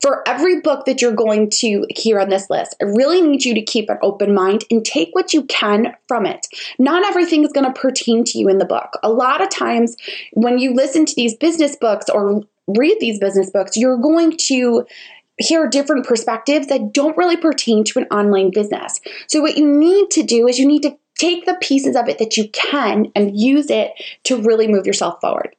for 0.00 0.22
every 0.28 0.60
book 0.60 0.86
that 0.86 1.02
you're 1.02 1.12
going 1.12 1.50
to 1.50 1.84
hear 1.90 2.20
on 2.20 2.28
this 2.28 2.48
list, 2.50 2.76
I 2.80 2.84
really 2.84 3.20
need 3.20 3.44
you 3.44 3.54
to 3.54 3.62
keep 3.62 3.90
an 3.90 3.98
open 4.00 4.32
mind 4.32 4.64
and 4.70 4.84
take 4.84 5.08
what 5.12 5.34
you 5.34 5.42
can 5.44 5.94
from 6.06 6.24
it. 6.24 6.46
Not 6.78 7.04
everything 7.04 7.44
is 7.44 7.52
going 7.52 7.72
to 7.72 7.80
pertain 7.80 8.24
to 8.24 8.38
you 8.38 8.48
in 8.48 8.58
the 8.58 8.64
book. 8.64 8.96
A 9.02 9.10
lot 9.10 9.42
of 9.42 9.50
times, 9.50 9.96
when 10.34 10.58
you 10.58 10.72
listen 10.72 11.04
to 11.04 11.14
these 11.16 11.34
business 11.34 11.74
books 11.74 12.08
or 12.08 12.42
read 12.68 12.98
these 13.00 13.18
business 13.18 13.50
books, 13.50 13.76
you're 13.76 13.98
going 13.98 14.36
to 14.36 14.86
hear 15.38 15.68
different 15.68 16.06
perspectives 16.06 16.66
that 16.66 16.92
don't 16.92 17.16
really 17.16 17.36
pertain 17.36 17.84
to 17.84 17.98
an 17.98 18.06
online 18.06 18.50
business. 18.50 19.00
So, 19.26 19.40
what 19.40 19.56
you 19.56 19.66
need 19.66 20.10
to 20.12 20.22
do 20.22 20.46
is 20.46 20.58
you 20.58 20.66
need 20.66 20.82
to 20.82 20.96
take 21.18 21.44
the 21.44 21.58
pieces 21.60 21.94
of 21.94 22.08
it 22.08 22.18
that 22.18 22.36
you 22.36 22.48
can 22.48 23.12
and 23.14 23.38
use 23.38 23.68
it 23.68 23.92
to 24.24 24.40
really 24.40 24.66
move 24.66 24.86
yourself 24.86 25.20
forward. 25.20 25.54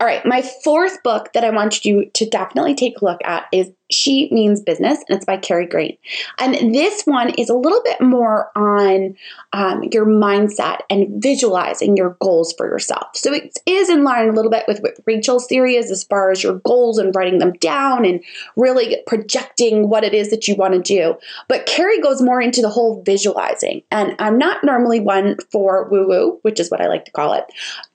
All 0.00 0.06
right, 0.06 0.24
my 0.24 0.42
fourth 0.42 1.02
book 1.02 1.32
that 1.32 1.44
I 1.44 1.50
want 1.50 1.84
you 1.84 2.10
to 2.14 2.28
definitely 2.28 2.74
take 2.74 3.00
a 3.00 3.04
look 3.04 3.20
at 3.24 3.46
is 3.52 3.70
She 3.92 4.28
Means 4.32 4.60
Business, 4.60 4.98
and 5.08 5.16
it's 5.16 5.24
by 5.24 5.36
Carrie 5.36 5.66
Green. 5.66 5.96
And 6.38 6.74
this 6.74 7.02
one 7.04 7.30
is 7.30 7.48
a 7.48 7.54
little 7.54 7.82
bit 7.84 8.00
more 8.00 8.50
on 8.56 9.16
um, 9.52 9.84
your 9.92 10.06
mindset 10.06 10.80
and 10.90 11.22
visualizing 11.22 11.96
your 11.96 12.16
goals 12.20 12.52
for 12.56 12.66
yourself. 12.66 13.08
So 13.14 13.32
it 13.32 13.58
is 13.66 13.88
in 13.88 14.04
line 14.04 14.28
a 14.28 14.32
little 14.32 14.50
bit 14.50 14.64
with 14.66 14.80
what 14.80 14.94
Rachel's 15.06 15.46
theory 15.46 15.76
is 15.76 15.90
as 15.90 16.04
far 16.04 16.30
as 16.30 16.42
your 16.42 16.58
goals 16.60 16.98
and 16.98 17.14
writing 17.14 17.38
them 17.38 17.52
down 17.54 18.04
and 18.04 18.22
really 18.56 18.98
projecting 19.06 19.88
what 19.88 20.04
it 20.04 20.14
is 20.14 20.30
that 20.30 20.48
you 20.48 20.56
want 20.56 20.74
to 20.74 20.80
do. 20.80 21.16
But 21.48 21.66
Carrie 21.66 22.00
goes 22.00 22.22
more 22.22 22.40
into 22.40 22.62
the 22.62 22.70
whole 22.70 23.02
visualizing. 23.02 23.82
And 23.90 24.16
I'm 24.18 24.38
not 24.38 24.64
normally 24.64 25.00
one 25.00 25.36
for 25.50 25.88
woo 25.90 26.06
woo, 26.06 26.38
which 26.42 26.60
is 26.60 26.70
what 26.70 26.80
I 26.80 26.88
like 26.88 27.04
to 27.06 27.12
call 27.12 27.34
it. 27.34 27.44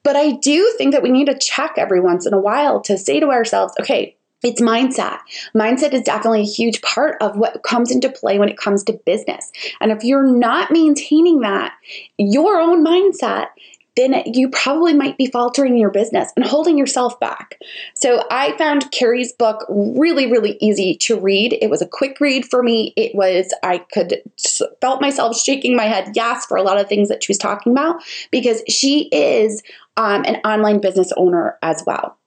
But 0.03 0.15
I 0.15 0.31
do 0.31 0.73
think 0.77 0.93
that 0.93 1.03
we 1.03 1.11
need 1.11 1.25
to 1.25 1.37
check 1.37 1.73
every 1.77 1.99
once 1.99 2.25
in 2.25 2.33
a 2.33 2.39
while 2.39 2.81
to 2.81 2.97
say 2.97 3.19
to 3.19 3.27
ourselves, 3.27 3.73
okay, 3.79 4.16
it's 4.43 4.61
mindset. 4.61 5.19
Mindset 5.55 5.93
is 5.93 6.01
definitely 6.01 6.41
a 6.41 6.45
huge 6.45 6.81
part 6.81 7.17
of 7.21 7.37
what 7.37 7.63
comes 7.63 7.91
into 7.91 8.09
play 8.09 8.37
when 8.37 8.49
it 8.49 8.57
comes 8.57 8.83
to 8.83 8.93
business. 8.93 9.51
And 9.81 9.91
if 9.91 10.03
you're 10.03 10.27
not 10.27 10.71
maintaining 10.71 11.41
that, 11.41 11.73
your 12.17 12.59
own 12.59 12.85
mindset, 12.85 13.47
then 13.97 14.21
you 14.27 14.47
probably 14.49 14.93
might 14.93 15.17
be 15.17 15.25
faltering 15.25 15.75
your 15.75 15.89
business 15.89 16.31
and 16.35 16.45
holding 16.45 16.77
yourself 16.77 17.19
back. 17.19 17.59
So 17.95 18.23
I 18.29 18.55
found 18.55 18.91
Carrie's 18.91 19.33
book 19.33 19.65
really, 19.67 20.31
really 20.31 20.55
easy 20.61 20.95
to 20.97 21.19
read. 21.19 21.57
It 21.59 21.71
was 21.71 21.81
a 21.81 21.87
quick 21.87 22.19
read 22.19 22.45
for 22.45 22.61
me. 22.61 22.93
It 22.95 23.15
was, 23.15 23.51
I 23.63 23.79
could 23.79 24.21
felt 24.81 25.01
myself 25.01 25.35
shaking 25.35 25.75
my 25.75 25.85
head 25.85 26.11
yes 26.13 26.45
for 26.45 26.57
a 26.57 26.63
lot 26.63 26.79
of 26.79 26.87
things 26.87 27.09
that 27.09 27.23
she 27.23 27.31
was 27.31 27.39
talking 27.39 27.71
about 27.71 28.03
because 28.31 28.61
she 28.69 29.09
is 29.11 29.63
um, 29.97 30.23
an 30.25 30.35
online 30.45 30.79
business 30.79 31.11
owner 31.17 31.57
as 31.63 31.83
well. 31.87 32.17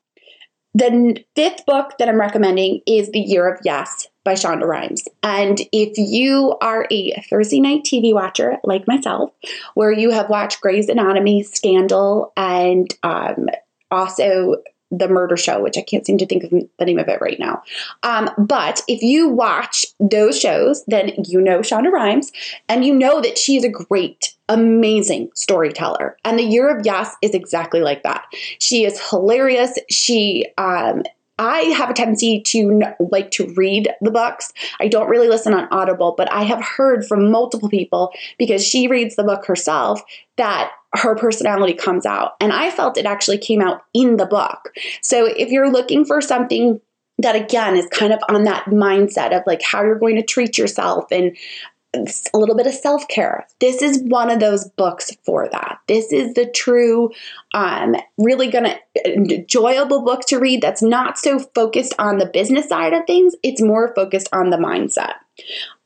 The 0.75 1.25
fifth 1.35 1.67
book 1.67 1.93
that 1.99 2.09
I'm 2.09 2.21
recommending 2.21 2.81
is 2.87 3.11
The 3.11 3.21
Year 3.21 3.53
of 3.53 3.61
Yes 3.65 4.07
by 4.25 4.35
Shonda 4.35 4.67
Rhimes. 4.67 5.09
And 5.23 5.61
if 5.73 5.97
you 5.97 6.57
are 6.61 6.87
a 6.91 7.21
Thursday 7.29 7.61
night 7.61 7.83
TV 7.85 8.15
watcher 8.15 8.59
like 8.63 8.87
myself, 8.87 9.31
where 9.75 9.93
you 9.93 10.11
have 10.11 10.29
watched 10.29 10.61
Grey's 10.61 10.89
Anatomy, 10.89 11.43
Scandal, 11.43 12.33
and 12.37 12.95
um, 13.03 13.49
also 13.91 14.57
the 14.91 15.09
murder 15.09 15.37
show, 15.37 15.63
which 15.63 15.79
I 15.79 15.83
can't 15.83 16.05
seem 16.05 16.19
to 16.19 16.27
think 16.27 16.45
of 16.45 16.51
the 16.51 16.85
name 16.85 16.99
of 16.99 17.09
it 17.09 17.21
right 17.21 17.39
now. 17.39 17.63
Um, 18.03 18.31
but 18.39 18.83
if 18.89 19.03
you 19.03 19.29
watch 19.29 19.87
those 19.99 20.39
shows, 20.39 20.85
then 20.87 21.13
you 21.27 21.41
know 21.41 21.61
Shonda 21.61 21.91
Rhimes 21.91 22.33
and 22.69 22.85
you 22.85 22.95
know 22.95 23.21
that 23.21 23.39
she 23.39 23.57
is 23.57 23.65
a 23.65 23.69
great, 23.69 24.35
amazing 24.49 25.31
storyteller. 25.35 26.17
And 26.25 26.39
the 26.39 26.45
Year 26.45 26.77
of 26.77 26.85
Yes 26.85 27.15
is 27.23 27.35
exactly 27.35 27.81
like 27.81 28.03
that. 28.03 28.25
She 28.59 28.85
is 28.85 29.01
hilarious. 29.11 29.79
She 29.89 30.47
um, 30.59 31.05
I 31.41 31.61
have 31.75 31.89
a 31.89 31.95
tendency 31.95 32.43
to 32.43 32.83
like 32.99 33.31
to 33.33 33.47
read 33.55 33.89
the 34.03 34.11
books. 34.11 34.53
I 34.79 34.89
don't 34.89 35.09
really 35.09 35.29
listen 35.29 35.55
on 35.55 35.69
Audible, 35.71 36.15
but 36.15 36.31
I 36.31 36.43
have 36.43 36.63
heard 36.63 37.07
from 37.07 37.31
multiple 37.31 37.71
people 37.71 38.13
because 38.39 38.63
she 38.65 38.89
reads 38.89 39.17
the 39.17 39.25
book 39.25 39.47
herself 39.47 40.03
that 40.37 40.71
her 40.95 41.15
personality 41.15 41.75
comes 41.75 42.05
out. 42.05 42.33
And 42.41 42.53
I 42.53 42.71
felt 42.71 42.97
it 42.97 43.07
actually 43.07 43.39
came 43.39 43.61
out 43.61 43.85
in 43.95 44.17
the 44.17 44.27
book. 44.27 44.73
So 45.03 45.27
if 45.27 45.51
you're 45.51 45.71
looking 45.71 46.05
for 46.05 46.21
something 46.21 46.81
that 47.19 47.37
again 47.37 47.77
is 47.77 47.87
kind 47.89 48.13
of 48.13 48.21
on 48.29 48.45
that 48.45 48.65
mindset 48.67 49.37
of 49.37 49.43
like 49.47 49.63
how 49.63 49.83
you're 49.83 49.99
going 49.99 50.17
to 50.17 50.23
treat 50.23 50.57
yourself 50.57 51.05
and 51.11 51.37
a 51.95 52.39
little 52.39 52.55
bit 52.55 52.67
of 52.67 52.75
self 52.75 53.09
care. 53.09 53.47
This 53.59 53.83
is 53.83 54.01
one 54.05 54.31
of 54.31 54.39
those 54.39 54.69
books 54.69 55.11
for 55.25 55.49
that. 55.49 55.79
This 55.89 56.13
is 56.13 56.35
the 56.35 56.47
true, 56.47 57.11
um, 57.53 57.97
really 58.17 58.49
gonna 58.49 58.79
enjoyable 59.05 60.05
book 60.05 60.23
to 60.27 60.39
read 60.39 60.63
that's 60.63 60.83
not 60.83 61.19
so 61.19 61.41
focused 61.41 61.95
on 61.99 62.19
the 62.19 62.27
business 62.27 62.69
side 62.69 62.93
of 62.93 63.07
things. 63.07 63.35
It's 63.43 63.61
more 63.61 63.93
focused 63.95 64.29
on 64.33 64.51
the 64.51 64.57
mindset. 64.57 65.15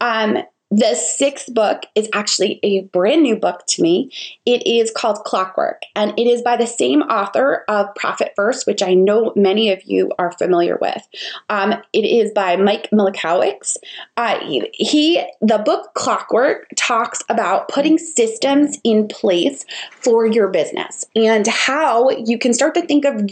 Um, 0.00 0.38
the 0.71 0.94
sixth 0.94 1.52
book 1.54 1.83
is 1.94 2.09
actually 2.12 2.59
a 2.62 2.83
brand 2.85 3.23
new 3.23 3.37
book 3.37 3.64
to 3.68 3.83
me. 3.83 4.11
It 4.44 4.66
is 4.66 4.90
called 4.90 5.18
Clockwork, 5.25 5.83
and 5.94 6.18
it 6.18 6.26
is 6.26 6.42
by 6.42 6.56
the 6.56 6.66
same 6.66 7.02
author 7.02 7.64
of 7.68 7.94
Profit 7.94 8.33
First, 8.35 8.66
which 8.66 8.83
I 8.83 8.94
know 8.94 9.33
many 9.37 9.71
of 9.71 9.83
you 9.85 10.11
are 10.18 10.33
familiar 10.33 10.76
with. 10.80 11.06
Um, 11.49 11.75
it 11.92 12.04
is 12.04 12.33
by 12.33 12.56
Mike 12.56 12.88
Michalowicz. 12.92 13.76
Uh, 14.16 14.40
he, 14.73 15.25
the 15.40 15.59
book 15.59 15.94
Clockwork, 15.94 16.66
talks 16.76 17.23
about 17.28 17.68
putting 17.68 17.99
systems 17.99 18.78
in 18.83 19.06
place 19.06 19.64
for 19.90 20.26
your 20.26 20.49
business 20.49 21.04
and 21.14 21.47
how 21.47 22.11
you 22.11 22.38
can 22.38 22.52
start 22.52 22.75
to 22.75 22.83
think 22.83 23.04
of 23.04 23.30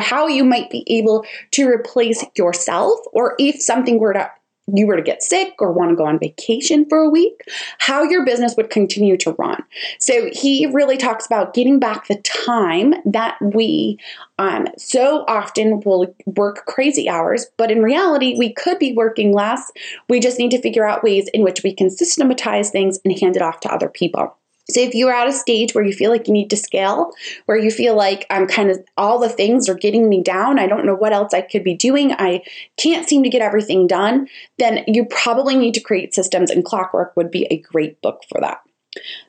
how 0.00 0.26
you 0.26 0.44
might 0.44 0.70
be 0.70 0.84
able 0.86 1.24
to 1.50 1.66
replace 1.66 2.24
yourself 2.36 2.98
or 3.12 3.34
if 3.38 3.60
something 3.60 3.98
were 3.98 4.12
to 4.12 4.30
you 4.72 4.86
were 4.86 4.96
to 4.96 5.02
get 5.02 5.22
sick 5.22 5.54
or 5.60 5.72
want 5.72 5.90
to 5.90 5.96
go 5.96 6.06
on 6.06 6.18
vacation 6.18 6.86
for 6.88 6.98
a 6.98 7.08
week, 7.08 7.42
how 7.78 8.02
your 8.02 8.24
business 8.24 8.54
would 8.56 8.70
continue 8.70 9.16
to 9.18 9.32
run. 9.32 9.62
So 9.98 10.28
he 10.32 10.66
really 10.66 10.96
talks 10.96 11.26
about 11.26 11.54
getting 11.54 11.78
back 11.78 12.06
the 12.06 12.16
time 12.22 12.94
that 13.04 13.36
we 13.40 13.98
um, 14.38 14.68
so 14.76 15.24
often 15.26 15.80
will 15.80 16.14
work 16.26 16.64
crazy 16.66 17.08
hours, 17.08 17.46
but 17.56 17.70
in 17.70 17.82
reality, 17.82 18.36
we 18.38 18.52
could 18.52 18.78
be 18.78 18.92
working 18.92 19.32
less. 19.32 19.72
We 20.08 20.20
just 20.20 20.38
need 20.38 20.52
to 20.52 20.62
figure 20.62 20.86
out 20.86 21.02
ways 21.02 21.28
in 21.34 21.42
which 21.42 21.62
we 21.64 21.74
can 21.74 21.90
systematize 21.90 22.70
things 22.70 23.00
and 23.04 23.18
hand 23.18 23.36
it 23.36 23.42
off 23.42 23.60
to 23.60 23.72
other 23.72 23.88
people. 23.88 24.37
So 24.70 24.80
if 24.80 24.94
you're 24.94 25.12
at 25.12 25.28
a 25.28 25.32
stage 25.32 25.74
where 25.74 25.84
you 25.84 25.92
feel 25.92 26.10
like 26.10 26.26
you 26.26 26.32
need 26.32 26.50
to 26.50 26.56
scale, 26.56 27.12
where 27.46 27.56
you 27.56 27.70
feel 27.70 27.96
like 27.96 28.26
I'm 28.30 28.46
kind 28.46 28.70
of 28.70 28.84
all 28.96 29.18
the 29.18 29.28
things 29.28 29.68
are 29.68 29.74
getting 29.74 30.08
me 30.08 30.22
down, 30.22 30.58
I 30.58 30.66
don't 30.66 30.84
know 30.84 30.94
what 30.94 31.12
else 31.12 31.32
I 31.32 31.40
could 31.40 31.64
be 31.64 31.74
doing, 31.74 32.12
I 32.12 32.42
can't 32.76 33.08
seem 33.08 33.22
to 33.22 33.30
get 33.30 33.42
everything 33.42 33.86
done, 33.86 34.28
then 34.58 34.84
you 34.86 35.06
probably 35.06 35.56
need 35.56 35.74
to 35.74 35.80
create 35.80 36.14
systems, 36.14 36.50
and 36.50 36.64
Clockwork 36.64 37.16
would 37.16 37.30
be 37.30 37.46
a 37.50 37.58
great 37.58 38.00
book 38.02 38.22
for 38.28 38.40
that. 38.40 38.60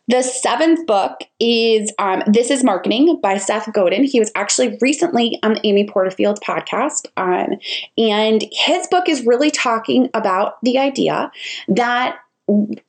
The 0.08 0.24
seventh 0.24 0.88
book 0.88 1.20
is 1.40 1.94
um, 2.00 2.24
This 2.26 2.50
is 2.50 2.64
Marketing 2.64 3.20
by 3.22 3.38
Seth 3.38 3.72
Godin. 3.72 4.04
He 4.04 4.20
was 4.20 4.32
actually 4.36 4.78
recently 4.82 5.38
on 5.44 5.54
the 5.54 5.68
Amy 5.68 5.86
Porterfield 5.86 6.40
podcast. 6.42 7.06
Um, 7.18 7.60
and 7.98 8.44
his 8.52 8.88
book 8.88 9.08
is 9.08 9.26
really 9.26 9.52
talking 9.52 10.10
about 10.14 10.56
the 10.64 10.80
idea 10.80 11.32
that 11.68 12.20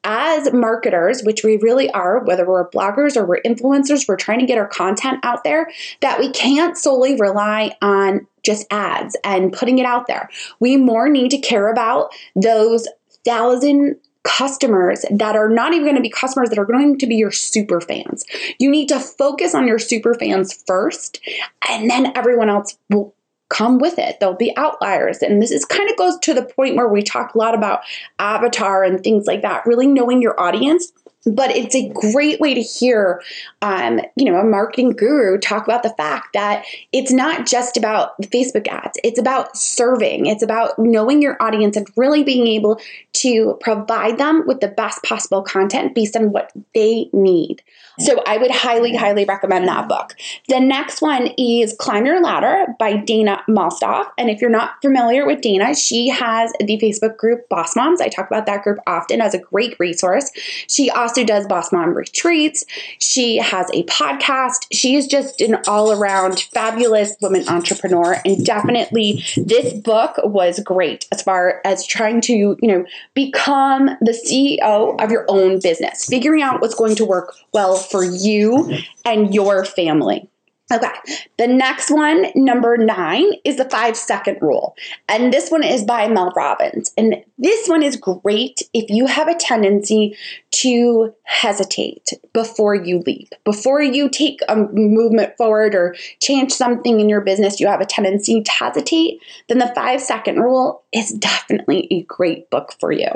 as 0.04 0.52
marketers, 0.52 1.22
which 1.22 1.42
we 1.44 1.56
really 1.58 1.90
are, 1.90 2.24
whether 2.24 2.46
we're 2.46 2.68
bloggers 2.70 3.16
or 3.16 3.24
we're 3.24 3.42
influencers, 3.42 4.08
we're 4.08 4.16
trying 4.16 4.40
to 4.40 4.46
get 4.46 4.58
our 4.58 4.68
content 4.68 5.18
out 5.22 5.44
there, 5.44 5.70
that 6.00 6.18
we 6.18 6.30
can't 6.32 6.76
solely 6.76 7.16
rely 7.16 7.76
on 7.82 8.26
just 8.44 8.66
ads 8.70 9.16
and 9.24 9.52
putting 9.52 9.78
it 9.78 9.86
out 9.86 10.06
there. 10.06 10.28
We 10.60 10.76
more 10.76 11.08
need 11.08 11.30
to 11.32 11.38
care 11.38 11.70
about 11.70 12.12
those 12.34 12.88
thousand 13.24 13.96
customers 14.22 15.04
that 15.10 15.36
are 15.36 15.48
not 15.48 15.72
even 15.72 15.84
going 15.84 15.96
to 15.96 16.02
be 16.02 16.10
customers 16.10 16.50
that 16.50 16.58
are 16.58 16.66
going 16.66 16.98
to 16.98 17.06
be 17.06 17.16
your 17.16 17.30
super 17.30 17.80
fans. 17.80 18.24
You 18.58 18.70
need 18.70 18.88
to 18.88 19.00
focus 19.00 19.54
on 19.54 19.66
your 19.66 19.78
super 19.78 20.14
fans 20.14 20.52
first, 20.66 21.20
and 21.68 21.88
then 21.88 22.12
everyone 22.16 22.50
else 22.50 22.76
will 22.90 23.14
come 23.50 23.78
with 23.78 23.98
it. 23.98 24.18
There'll 24.18 24.34
be 24.34 24.56
outliers. 24.56 25.18
And 25.18 25.42
this 25.42 25.50
is 25.50 25.64
kind 25.66 25.90
of 25.90 25.96
goes 25.96 26.18
to 26.20 26.32
the 26.32 26.44
point 26.44 26.76
where 26.76 26.88
we 26.88 27.02
talk 27.02 27.34
a 27.34 27.38
lot 27.38 27.54
about 27.54 27.80
avatar 28.18 28.82
and 28.82 29.02
things 29.02 29.26
like 29.26 29.42
that, 29.42 29.66
really 29.66 29.86
knowing 29.86 30.22
your 30.22 30.40
audience. 30.40 30.92
But 31.26 31.50
it's 31.50 31.74
a 31.74 31.90
great 31.90 32.40
way 32.40 32.54
to 32.54 32.62
hear, 32.62 33.20
um, 33.60 34.00
you 34.16 34.24
know, 34.24 34.38
a 34.38 34.44
marketing 34.44 34.92
guru 34.92 35.36
talk 35.36 35.64
about 35.64 35.82
the 35.82 35.90
fact 35.90 36.28
that 36.32 36.64
it's 36.92 37.12
not 37.12 37.46
just 37.46 37.76
about 37.76 38.16
the 38.18 38.26
Facebook 38.26 38.66
ads. 38.68 38.98
It's 39.04 39.18
about 39.18 39.54
serving. 39.54 40.24
It's 40.24 40.42
about 40.42 40.78
knowing 40.78 41.20
your 41.20 41.36
audience 41.38 41.76
and 41.76 41.86
really 41.94 42.24
being 42.24 42.46
able 42.46 42.80
to 43.12 43.58
provide 43.60 44.18
them 44.18 44.44
with 44.46 44.60
the 44.60 44.68
best 44.68 45.02
possible 45.02 45.42
content 45.42 45.94
based 45.94 46.16
on 46.16 46.32
what 46.32 46.52
they 46.74 47.10
need. 47.12 47.62
So 47.98 48.22
I 48.26 48.38
would 48.38 48.50
highly, 48.50 48.96
highly 48.96 49.24
recommend 49.24 49.68
that 49.68 49.88
book. 49.88 50.14
The 50.48 50.60
next 50.60 51.02
one 51.02 51.28
is 51.36 51.74
Climb 51.78 52.06
Your 52.06 52.22
Ladder 52.22 52.66
by 52.78 52.96
Dana 52.96 53.42
Malstaff. 53.48 54.06
And 54.16 54.30
if 54.30 54.40
you're 54.40 54.48
not 54.48 54.80
familiar 54.80 55.26
with 55.26 55.42
Dana, 55.42 55.74
she 55.74 56.08
has 56.08 56.52
the 56.60 56.78
Facebook 56.78 57.16
group 57.16 57.48
Boss 57.48 57.76
Moms. 57.76 58.00
I 58.00 58.08
talk 58.08 58.26
about 58.26 58.46
that 58.46 58.62
group 58.62 58.78
often 58.86 59.20
as 59.20 59.34
a 59.34 59.38
great 59.38 59.76
resource. 59.78 60.30
She 60.68 60.88
also 60.88 61.24
does 61.24 61.46
Boss 61.46 61.72
Mom 61.72 61.94
retreats. 61.94 62.64
She 62.98 63.36
has 63.36 63.68
a 63.74 63.82
podcast. 63.84 64.66
She 64.72 64.94
is 64.94 65.06
just 65.06 65.40
an 65.40 65.58
all 65.66 65.92
around 65.92 66.40
fabulous 66.54 67.16
woman 67.20 67.46
entrepreneur. 67.48 68.16
And 68.24 68.44
definitely 68.44 69.24
this 69.36 69.74
book 69.74 70.14
was 70.24 70.60
great 70.60 71.06
as 71.12 71.22
far 71.22 71.60
as 71.64 71.86
trying 71.86 72.20
to, 72.22 72.32
you 72.32 72.58
know, 72.62 72.84
become 73.14 73.86
the 74.00 74.12
CEO 74.12 75.02
of 75.02 75.10
your 75.10 75.24
own 75.28 75.60
business, 75.60 76.06
figuring 76.06 76.42
out 76.42 76.60
what's 76.60 76.74
going 76.74 76.96
to 76.96 77.04
work 77.04 77.34
well 77.52 77.76
for 77.76 78.04
you 78.04 78.78
and 79.04 79.34
your 79.34 79.64
family. 79.64 80.28
Okay, 80.72 81.18
the 81.36 81.48
next 81.48 81.90
one, 81.90 82.26
number 82.36 82.76
nine, 82.76 83.32
is 83.44 83.56
the 83.56 83.68
five 83.68 83.96
second 83.96 84.38
rule. 84.40 84.76
And 85.08 85.32
this 85.32 85.50
one 85.50 85.64
is 85.64 85.82
by 85.82 86.06
Mel 86.06 86.32
Robbins. 86.36 86.92
And 86.96 87.24
this 87.38 87.66
one 87.66 87.82
is 87.82 87.96
great 87.96 88.62
if 88.72 88.88
you 88.88 89.06
have 89.06 89.26
a 89.26 89.34
tendency 89.34 90.16
to 90.52 91.12
hesitate 91.24 92.10
before 92.32 92.76
you 92.76 93.00
leap. 93.00 93.34
Before 93.44 93.82
you 93.82 94.08
take 94.08 94.40
a 94.48 94.54
movement 94.54 95.36
forward 95.36 95.74
or 95.74 95.96
change 96.20 96.52
something 96.52 97.00
in 97.00 97.08
your 97.08 97.20
business, 97.20 97.58
you 97.58 97.66
have 97.66 97.80
a 97.80 97.86
tendency 97.86 98.40
to 98.40 98.52
hesitate, 98.52 99.20
then 99.48 99.58
the 99.58 99.72
five 99.74 100.00
second 100.00 100.36
rule 100.36 100.82
is 100.92 101.10
definitely 101.10 101.88
a 101.90 102.02
great 102.02 102.48
book 102.50 102.74
for 102.78 102.92
you. 102.92 103.08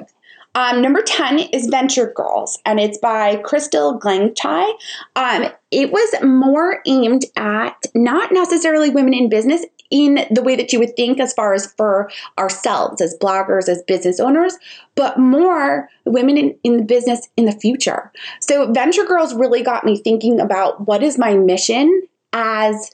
Um, 0.55 0.81
number 0.81 1.03
10 1.03 1.39
is 1.53 1.67
Venture 1.67 2.13
Girls, 2.15 2.59
and 2.65 2.79
it's 2.79 2.99
by 2.99 3.37
Crystal 3.37 3.99
Glengtai. 3.99 4.73
Um, 5.17 5.47
it 5.71 5.91
was 5.91 6.23
more 6.23 6.81
aimed 6.87 7.25
at 7.37 7.87
not 7.95 8.33
necessarily 8.33 8.91
women 8.91 9.15
in 9.15 9.29
business 9.29 9.65
in 9.91 10.27
the 10.31 10.43
way 10.43 10.57
that 10.57 10.73
you 10.73 10.79
would 10.79 10.97
think 10.97 11.21
as 11.21 11.33
far 11.35 11.55
as 11.55 11.67
for 11.73 12.11
ourselves 12.39 13.01
as 13.01 13.17
bloggers, 13.21 13.69
as 13.69 13.83
business 13.83 14.19
owners, 14.19 14.57
but 14.95 15.19
more 15.19 15.89
women 16.05 16.37
in, 16.37 16.57
in 16.65 16.77
the 16.79 16.83
business 16.85 17.29
in 17.37 17.45
the 17.45 17.53
future. 17.53 18.11
So 18.41 18.73
Venture 18.73 19.05
Girls 19.05 19.35
really 19.35 19.63
got 19.63 19.85
me 19.85 19.97
thinking 19.97 20.41
about 20.41 20.87
what 20.87 21.03
is 21.03 21.19
my 21.19 21.35
mission 21.35 22.03
as 22.33 22.93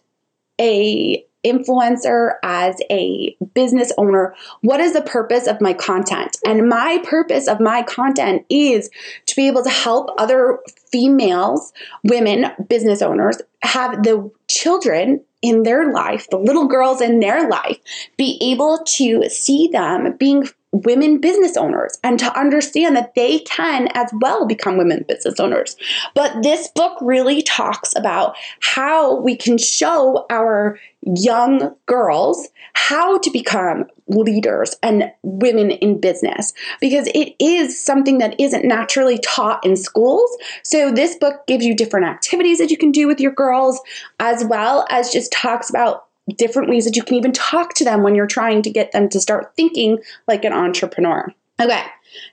a 0.60 1.24
influencer, 1.44 2.34
as 2.42 2.76
a 2.90 3.36
business 3.54 3.92
owner, 3.96 4.34
what 4.60 4.80
is 4.80 4.92
the 4.92 5.02
purpose 5.02 5.46
of 5.46 5.60
my 5.60 5.72
content? 5.72 6.36
And 6.46 6.68
my 6.68 7.02
purpose 7.04 7.48
of 7.48 7.60
my 7.60 7.82
content 7.82 8.44
is 8.50 8.90
to 9.26 9.36
be 9.36 9.48
able 9.48 9.62
to 9.64 9.70
help 9.70 10.10
other 10.18 10.58
females, 10.90 11.72
women, 12.04 12.46
business 12.68 13.02
owners 13.02 13.38
have 13.62 14.02
the 14.02 14.30
children 14.48 15.20
in 15.42 15.62
their 15.62 15.92
life, 15.92 16.28
the 16.30 16.38
little 16.38 16.66
girls 16.66 17.00
in 17.00 17.20
their 17.20 17.48
life, 17.48 17.78
be 18.16 18.38
able 18.42 18.84
to 18.86 19.28
see 19.30 19.68
them 19.68 20.16
being 20.18 20.46
women 20.72 21.20
business 21.20 21.56
owners 21.56 21.98
and 22.04 22.18
to 22.18 22.38
understand 22.38 22.96
that 22.96 23.14
they 23.14 23.40
can 23.40 23.88
as 23.94 24.10
well 24.20 24.46
become 24.46 24.78
women 24.78 25.04
business 25.08 25.40
owners. 25.40 25.76
But 26.14 26.42
this 26.42 26.68
book 26.68 26.96
really 27.00 27.42
talks 27.42 27.94
about 27.96 28.36
how 28.60 29.20
we 29.20 29.36
can 29.36 29.58
show 29.58 30.26
our 30.30 30.78
young 31.02 31.74
girls 31.86 32.48
how 32.74 33.18
to 33.18 33.30
become 33.30 33.84
leaders 34.06 34.76
and 34.82 35.10
women 35.22 35.70
in 35.70 36.00
business 36.00 36.52
because 36.80 37.06
it 37.08 37.34
is 37.38 37.78
something 37.78 38.18
that 38.18 38.38
isn't 38.38 38.64
naturally 38.64 39.18
taught 39.18 39.64
in 39.64 39.76
schools. 39.76 40.36
So, 40.62 40.90
this 40.90 41.16
book 41.16 41.46
gives 41.46 41.64
you 41.64 41.74
different 41.74 42.06
activities 42.06 42.58
that 42.58 42.70
you 42.70 42.76
can 42.76 42.92
do 42.92 43.06
with 43.06 43.20
your 43.20 43.32
girls, 43.32 43.80
as 44.18 44.44
well 44.44 44.86
as 44.90 45.12
just 45.12 45.32
talks 45.32 45.70
about 45.70 46.06
different 46.36 46.68
ways 46.68 46.84
that 46.84 46.96
you 46.96 47.02
can 47.02 47.16
even 47.16 47.32
talk 47.32 47.74
to 47.74 47.84
them 47.84 48.02
when 48.02 48.14
you're 48.14 48.26
trying 48.26 48.62
to 48.62 48.70
get 48.70 48.92
them 48.92 49.08
to 49.10 49.20
start 49.20 49.54
thinking 49.56 49.98
like 50.26 50.44
an 50.44 50.52
entrepreneur. 50.52 51.32
Okay. 51.60 51.82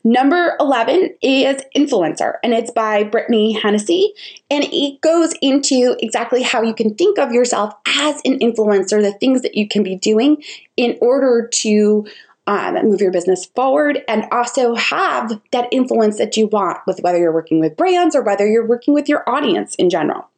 Number 0.03 0.55
11 0.59 1.15
is 1.21 1.61
Influencer, 1.75 2.35
and 2.43 2.53
it's 2.53 2.71
by 2.71 3.03
Brittany 3.03 3.53
Hennessy. 3.53 4.13
And 4.49 4.63
it 4.71 5.01
goes 5.01 5.33
into 5.41 5.95
exactly 5.99 6.41
how 6.41 6.61
you 6.61 6.73
can 6.73 6.95
think 6.95 7.19
of 7.19 7.31
yourself 7.31 7.73
as 7.87 8.21
an 8.25 8.39
influencer, 8.39 9.01
the 9.01 9.13
things 9.13 9.41
that 9.43 9.55
you 9.55 9.67
can 9.67 9.83
be 9.83 9.95
doing 9.95 10.43
in 10.77 10.97
order 11.01 11.47
to 11.47 12.07
um, 12.47 12.75
move 12.75 13.01
your 13.01 13.11
business 13.11 13.45
forward 13.45 14.03
and 14.07 14.25
also 14.31 14.73
have 14.75 15.39
that 15.51 15.67
influence 15.71 16.17
that 16.17 16.37
you 16.37 16.47
want 16.47 16.79
with 16.87 17.01
whether 17.01 17.17
you're 17.17 17.33
working 17.33 17.59
with 17.59 17.75
brands 17.75 18.15
or 18.15 18.21
whether 18.21 18.47
you're 18.47 18.65
working 18.65 18.93
with 18.93 19.09
your 19.09 19.29
audience 19.29 19.75
in 19.75 19.89
general. 19.89 20.29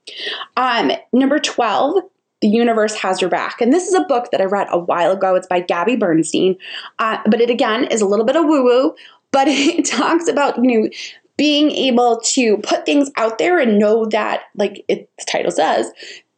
Um, 0.57 0.91
number 1.13 1.37
12 1.37 2.03
the 2.41 2.47
Universe 2.47 2.95
Has 2.95 3.21
Your 3.21 3.29
Back. 3.29 3.61
And 3.61 3.73
this 3.73 3.87
is 3.87 3.93
a 3.93 4.05
book 4.05 4.31
that 4.31 4.41
I 4.41 4.45
read 4.45 4.67
a 4.69 4.79
while 4.79 5.11
ago. 5.11 5.35
It's 5.35 5.47
by 5.47 5.59
Gabby 5.59 5.95
Bernstein. 5.95 6.55
Uh, 6.97 7.17
but 7.25 7.41
it 7.41 7.49
again 7.49 7.85
is 7.85 8.01
a 8.01 8.05
little 8.05 8.25
bit 8.25 8.35
of 8.35 8.45
woo 8.45 8.63
woo, 8.63 8.95
but 9.31 9.47
it 9.49 9.85
talks 9.85 10.27
about, 10.27 10.57
you 10.63 10.81
know, 10.81 10.89
being 11.37 11.71
able 11.71 12.19
to 12.19 12.57
put 12.57 12.85
things 12.85 13.09
out 13.15 13.37
there 13.37 13.59
and 13.59 13.79
know 13.79 14.05
that, 14.07 14.43
like 14.55 14.83
its 14.89 15.25
title 15.25 15.51
says, 15.51 15.89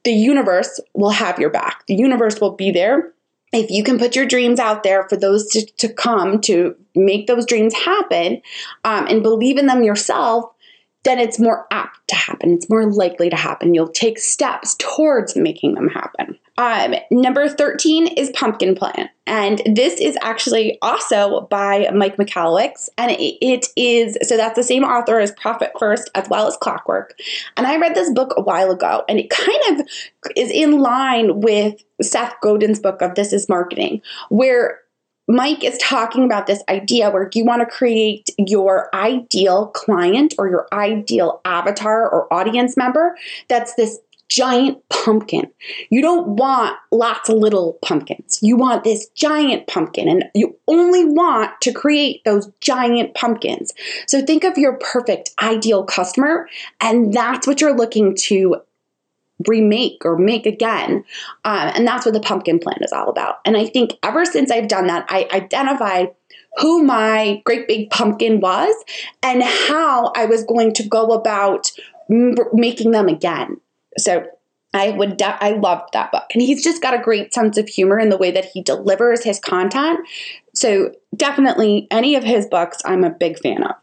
the 0.03 0.11
universe 0.11 0.79
will 0.93 1.09
have 1.09 1.39
your 1.39 1.49
back. 1.49 1.85
The 1.87 1.95
universe 1.95 2.39
will 2.39 2.51
be 2.51 2.69
there. 2.71 3.11
If 3.51 3.69
you 3.69 3.83
can 3.83 3.99
put 3.99 4.15
your 4.15 4.25
dreams 4.25 4.59
out 4.59 4.83
there 4.83 5.07
for 5.09 5.17
those 5.17 5.47
to, 5.49 5.65
to 5.77 5.89
come 5.91 6.39
to 6.41 6.75
make 6.95 7.27
those 7.27 7.45
dreams 7.45 7.73
happen 7.73 8.41
um, 8.83 9.07
and 9.07 9.23
believe 9.23 9.57
in 9.57 9.65
them 9.65 9.83
yourself, 9.83 10.45
then 11.03 11.19
it's 11.19 11.39
more 11.39 11.65
apt 11.71 12.07
to 12.09 12.15
happen. 12.15 12.51
It's 12.51 12.69
more 12.69 12.85
likely 12.91 13.29
to 13.29 13.35
happen. 13.35 13.73
You'll 13.73 13.87
take 13.87 14.19
steps 14.19 14.75
towards 14.77 15.35
making 15.35 15.73
them 15.75 15.89
happen. 15.89 16.37
Um, 16.57 16.93
number 17.09 17.49
13 17.49 18.07
is 18.07 18.29
Pumpkin 18.31 18.75
Plan. 18.75 19.09
And 19.25 19.61
this 19.65 19.99
is 19.99 20.17
actually 20.21 20.77
also 20.81 21.47
by 21.49 21.89
Mike 21.91 22.17
Michalowicz. 22.17 22.89
And 22.97 23.11
it, 23.11 23.37
it 23.41 23.67
is, 23.75 24.17
so 24.27 24.37
that's 24.37 24.55
the 24.55 24.63
same 24.63 24.83
author 24.83 25.19
as 25.19 25.31
Profit 25.31 25.71
First 25.79 26.11
as 26.13 26.29
well 26.29 26.47
as 26.47 26.57
Clockwork. 26.57 27.17
And 27.57 27.65
I 27.65 27.77
read 27.77 27.95
this 27.95 28.11
book 28.11 28.33
a 28.37 28.41
while 28.41 28.69
ago, 28.69 29.03
and 29.09 29.17
it 29.17 29.29
kind 29.29 29.79
of 29.79 29.87
is 30.35 30.51
in 30.51 30.79
line 30.79 31.41
with 31.41 31.83
Seth 32.01 32.35
Godin's 32.41 32.79
book 32.79 33.01
of 33.01 33.15
This 33.15 33.33
is 33.33 33.49
Marketing, 33.49 34.01
where 34.29 34.81
Mike 35.27 35.63
is 35.63 35.77
talking 35.77 36.25
about 36.25 36.47
this 36.47 36.63
idea 36.67 37.09
where 37.09 37.29
you 37.33 37.45
want 37.45 37.61
to 37.61 37.65
create 37.65 38.29
your 38.37 38.93
ideal 38.93 39.67
client 39.67 40.33
or 40.37 40.49
your 40.49 40.67
ideal 40.73 41.41
avatar 41.45 42.09
or 42.09 42.31
audience 42.33 42.75
member 42.75 43.15
that's 43.47 43.75
this 43.75 43.99
giant 44.31 44.81
pumpkin. 44.89 45.51
You 45.89 46.01
don't 46.01 46.25
want 46.37 46.77
lots 46.91 47.27
of 47.27 47.35
little 47.35 47.77
pumpkins. 47.81 48.39
You 48.41 48.55
want 48.55 48.85
this 48.85 49.09
giant 49.09 49.67
pumpkin, 49.67 50.07
and 50.07 50.23
you 50.33 50.55
only 50.69 51.03
want 51.03 51.51
to 51.61 51.73
create 51.73 52.23
those 52.23 52.49
giant 52.61 53.13
pumpkins. 53.13 53.73
So 54.07 54.21
think 54.21 54.45
of 54.45 54.57
your 54.57 54.77
perfect 54.77 55.31
ideal 55.41 55.83
customer, 55.83 56.47
and 56.79 57.13
that's 57.13 57.45
what 57.45 57.59
you're 57.59 57.75
looking 57.75 58.15
to 58.27 58.55
remake 59.47 60.03
or 60.03 60.17
make 60.17 60.45
again. 60.45 61.03
Um, 61.45 61.71
and 61.75 61.87
that's 61.87 62.05
what 62.05 62.13
the 62.13 62.21
pumpkin 62.21 62.59
plan 62.59 62.79
is 62.81 62.91
all 62.91 63.09
about. 63.09 63.39
And 63.45 63.57
I 63.57 63.67
think 63.67 63.93
ever 64.03 64.25
since 64.25 64.51
I've 64.51 64.67
done 64.67 64.87
that, 64.87 65.05
I 65.09 65.27
identified 65.33 66.09
who 66.57 66.83
my 66.83 67.41
great 67.45 67.67
big 67.67 67.89
pumpkin 67.89 68.39
was 68.39 68.75
and 69.23 69.43
how 69.43 70.11
I 70.15 70.25
was 70.25 70.43
going 70.43 70.73
to 70.73 70.87
go 70.87 71.11
about 71.11 71.71
m- 72.09 72.35
making 72.53 72.91
them 72.91 73.07
again. 73.07 73.59
So 73.97 74.25
I 74.73 74.91
would 74.91 75.17
de- 75.17 75.43
I 75.43 75.51
loved 75.51 75.93
that 75.93 76.11
book. 76.11 76.25
And 76.33 76.41
he's 76.41 76.63
just 76.63 76.81
got 76.81 76.93
a 76.93 77.01
great 77.01 77.33
sense 77.33 77.57
of 77.57 77.67
humor 77.67 77.99
in 77.99 78.09
the 78.09 78.17
way 78.17 78.31
that 78.31 78.45
he 78.45 78.61
delivers 78.61 79.23
his 79.23 79.39
content. 79.39 79.99
So 80.53 80.93
definitely 81.15 81.87
any 81.91 82.15
of 82.15 82.23
his 82.23 82.47
books 82.47 82.77
I'm 82.85 83.03
a 83.03 83.09
big 83.09 83.39
fan 83.39 83.63
of. 83.63 83.75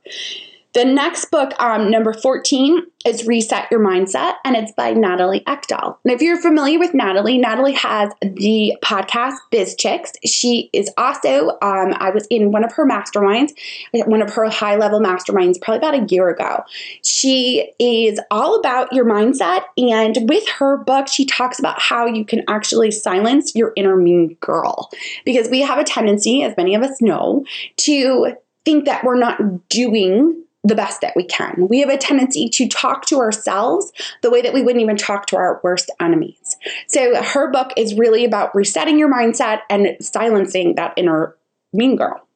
The 0.79 0.85
next 0.85 1.33
book, 1.33 1.61
um, 1.61 1.91
number 1.91 2.13
14, 2.13 2.83
is 3.05 3.27
Reset 3.27 3.69
Your 3.69 3.81
Mindset, 3.81 4.35
and 4.45 4.55
it's 4.55 4.71
by 4.71 4.93
Natalie 4.93 5.41
Eckdahl. 5.41 5.97
And 6.05 6.15
if 6.15 6.23
you're 6.23 6.41
familiar 6.41 6.79
with 6.79 6.95
Natalie, 6.95 7.37
Natalie 7.37 7.73
has 7.73 8.13
the 8.23 8.79
podcast 8.81 9.35
Biz 9.51 9.75
Chix. 9.75 10.13
She 10.25 10.71
is 10.73 10.89
also, 10.97 11.49
um, 11.63 11.95
I 11.97 12.11
was 12.15 12.29
in 12.31 12.53
one 12.53 12.63
of 12.63 12.75
her 12.75 12.87
masterminds, 12.87 13.55
one 13.93 14.23
of 14.23 14.31
her 14.35 14.49
high 14.51 14.77
level 14.77 15.01
masterminds, 15.01 15.61
probably 15.61 15.79
about 15.79 15.95
a 15.95 16.15
year 16.15 16.29
ago. 16.29 16.63
She 17.03 17.73
is 17.81 18.21
all 18.31 18.55
about 18.55 18.93
your 18.93 19.05
mindset, 19.05 19.63
and 19.77 20.29
with 20.29 20.49
her 20.61 20.77
book, 20.77 21.09
she 21.09 21.25
talks 21.27 21.59
about 21.59 21.83
how 21.83 22.07
you 22.07 22.25
can 22.25 22.45
actually 22.47 22.93
silence 22.93 23.53
your 23.57 23.73
inner 23.75 23.97
mean 23.97 24.37
girl. 24.41 24.91
Because 25.25 25.49
we 25.49 25.61
have 25.63 25.81
a 25.81 25.85
tendency, 25.85 26.45
as 26.45 26.57
many 26.57 26.77
of 26.77 26.83
us 26.83 27.03
know, 27.03 27.45
to 27.79 28.37
think 28.65 28.85
that 28.85 29.03
we're 29.03 29.19
not 29.19 29.69
doing 29.69 30.45
the 30.65 30.75
best 30.75 31.01
that 31.01 31.15
we 31.15 31.25
can. 31.25 31.69
We 31.69 31.81
have 31.81 31.89
a 31.89 31.97
tendency 31.97 32.49
to 32.51 32.69
talk 32.69 33.07
to 33.07 33.19
ourselves 33.19 33.93
the 34.23 34.31
way 34.31 34.43
that 34.43 34.53
we 34.53 34.63
wouldn't 34.63 34.83
even 34.83 34.97
talk 34.97 35.27
to 35.27 35.37
our 35.37 35.61
worst 35.63 35.91
enemies. 36.01 36.57
So 36.89 37.23
her 37.23 37.51
book 37.51 37.73
is 37.77 37.95
really 37.95 38.25
about 38.25 38.55
resetting 38.55 38.99
your 38.99 39.13
mindset 39.13 39.61
and 39.71 39.97
silencing 40.01 40.75
that 40.75 40.95
inner 40.97 41.37
mean 41.73 41.97
girl. 41.97 42.29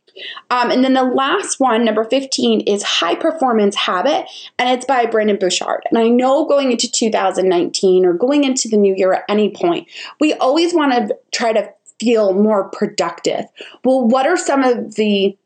Um, 0.50 0.70
and 0.70 0.85
then 0.85 0.92
the 0.92 1.02
last 1.02 1.58
one, 1.58 1.85
number 1.85 2.04
15, 2.04 2.61
is 2.62 2.82
High 2.82 3.14
Performance 3.14 3.74
Habit, 3.74 4.26
and 4.58 4.68
it's 4.68 4.85
by 4.85 5.06
Brendon 5.06 5.38
Burchard. 5.38 5.82
And 5.90 5.98
I 5.98 6.08
know 6.08 6.44
going 6.44 6.70
into 6.70 6.90
2019 6.90 8.04
or 8.04 8.12
going 8.12 8.44
into 8.44 8.68
the 8.68 8.76
new 8.76 8.94
year 8.94 9.14
at 9.14 9.24
any 9.28 9.50
point, 9.50 9.88
we 10.20 10.35
always 10.35 10.74
want 10.74 10.92
to 10.92 11.16
try 11.32 11.52
to 11.54 11.72
feel 11.98 12.35
more 12.35 12.68
productive. 12.68 13.46
Well, 13.85 14.06
what 14.06 14.26
are 14.26 14.37
some 14.37 14.62
of 14.64 14.96
the 14.96 15.37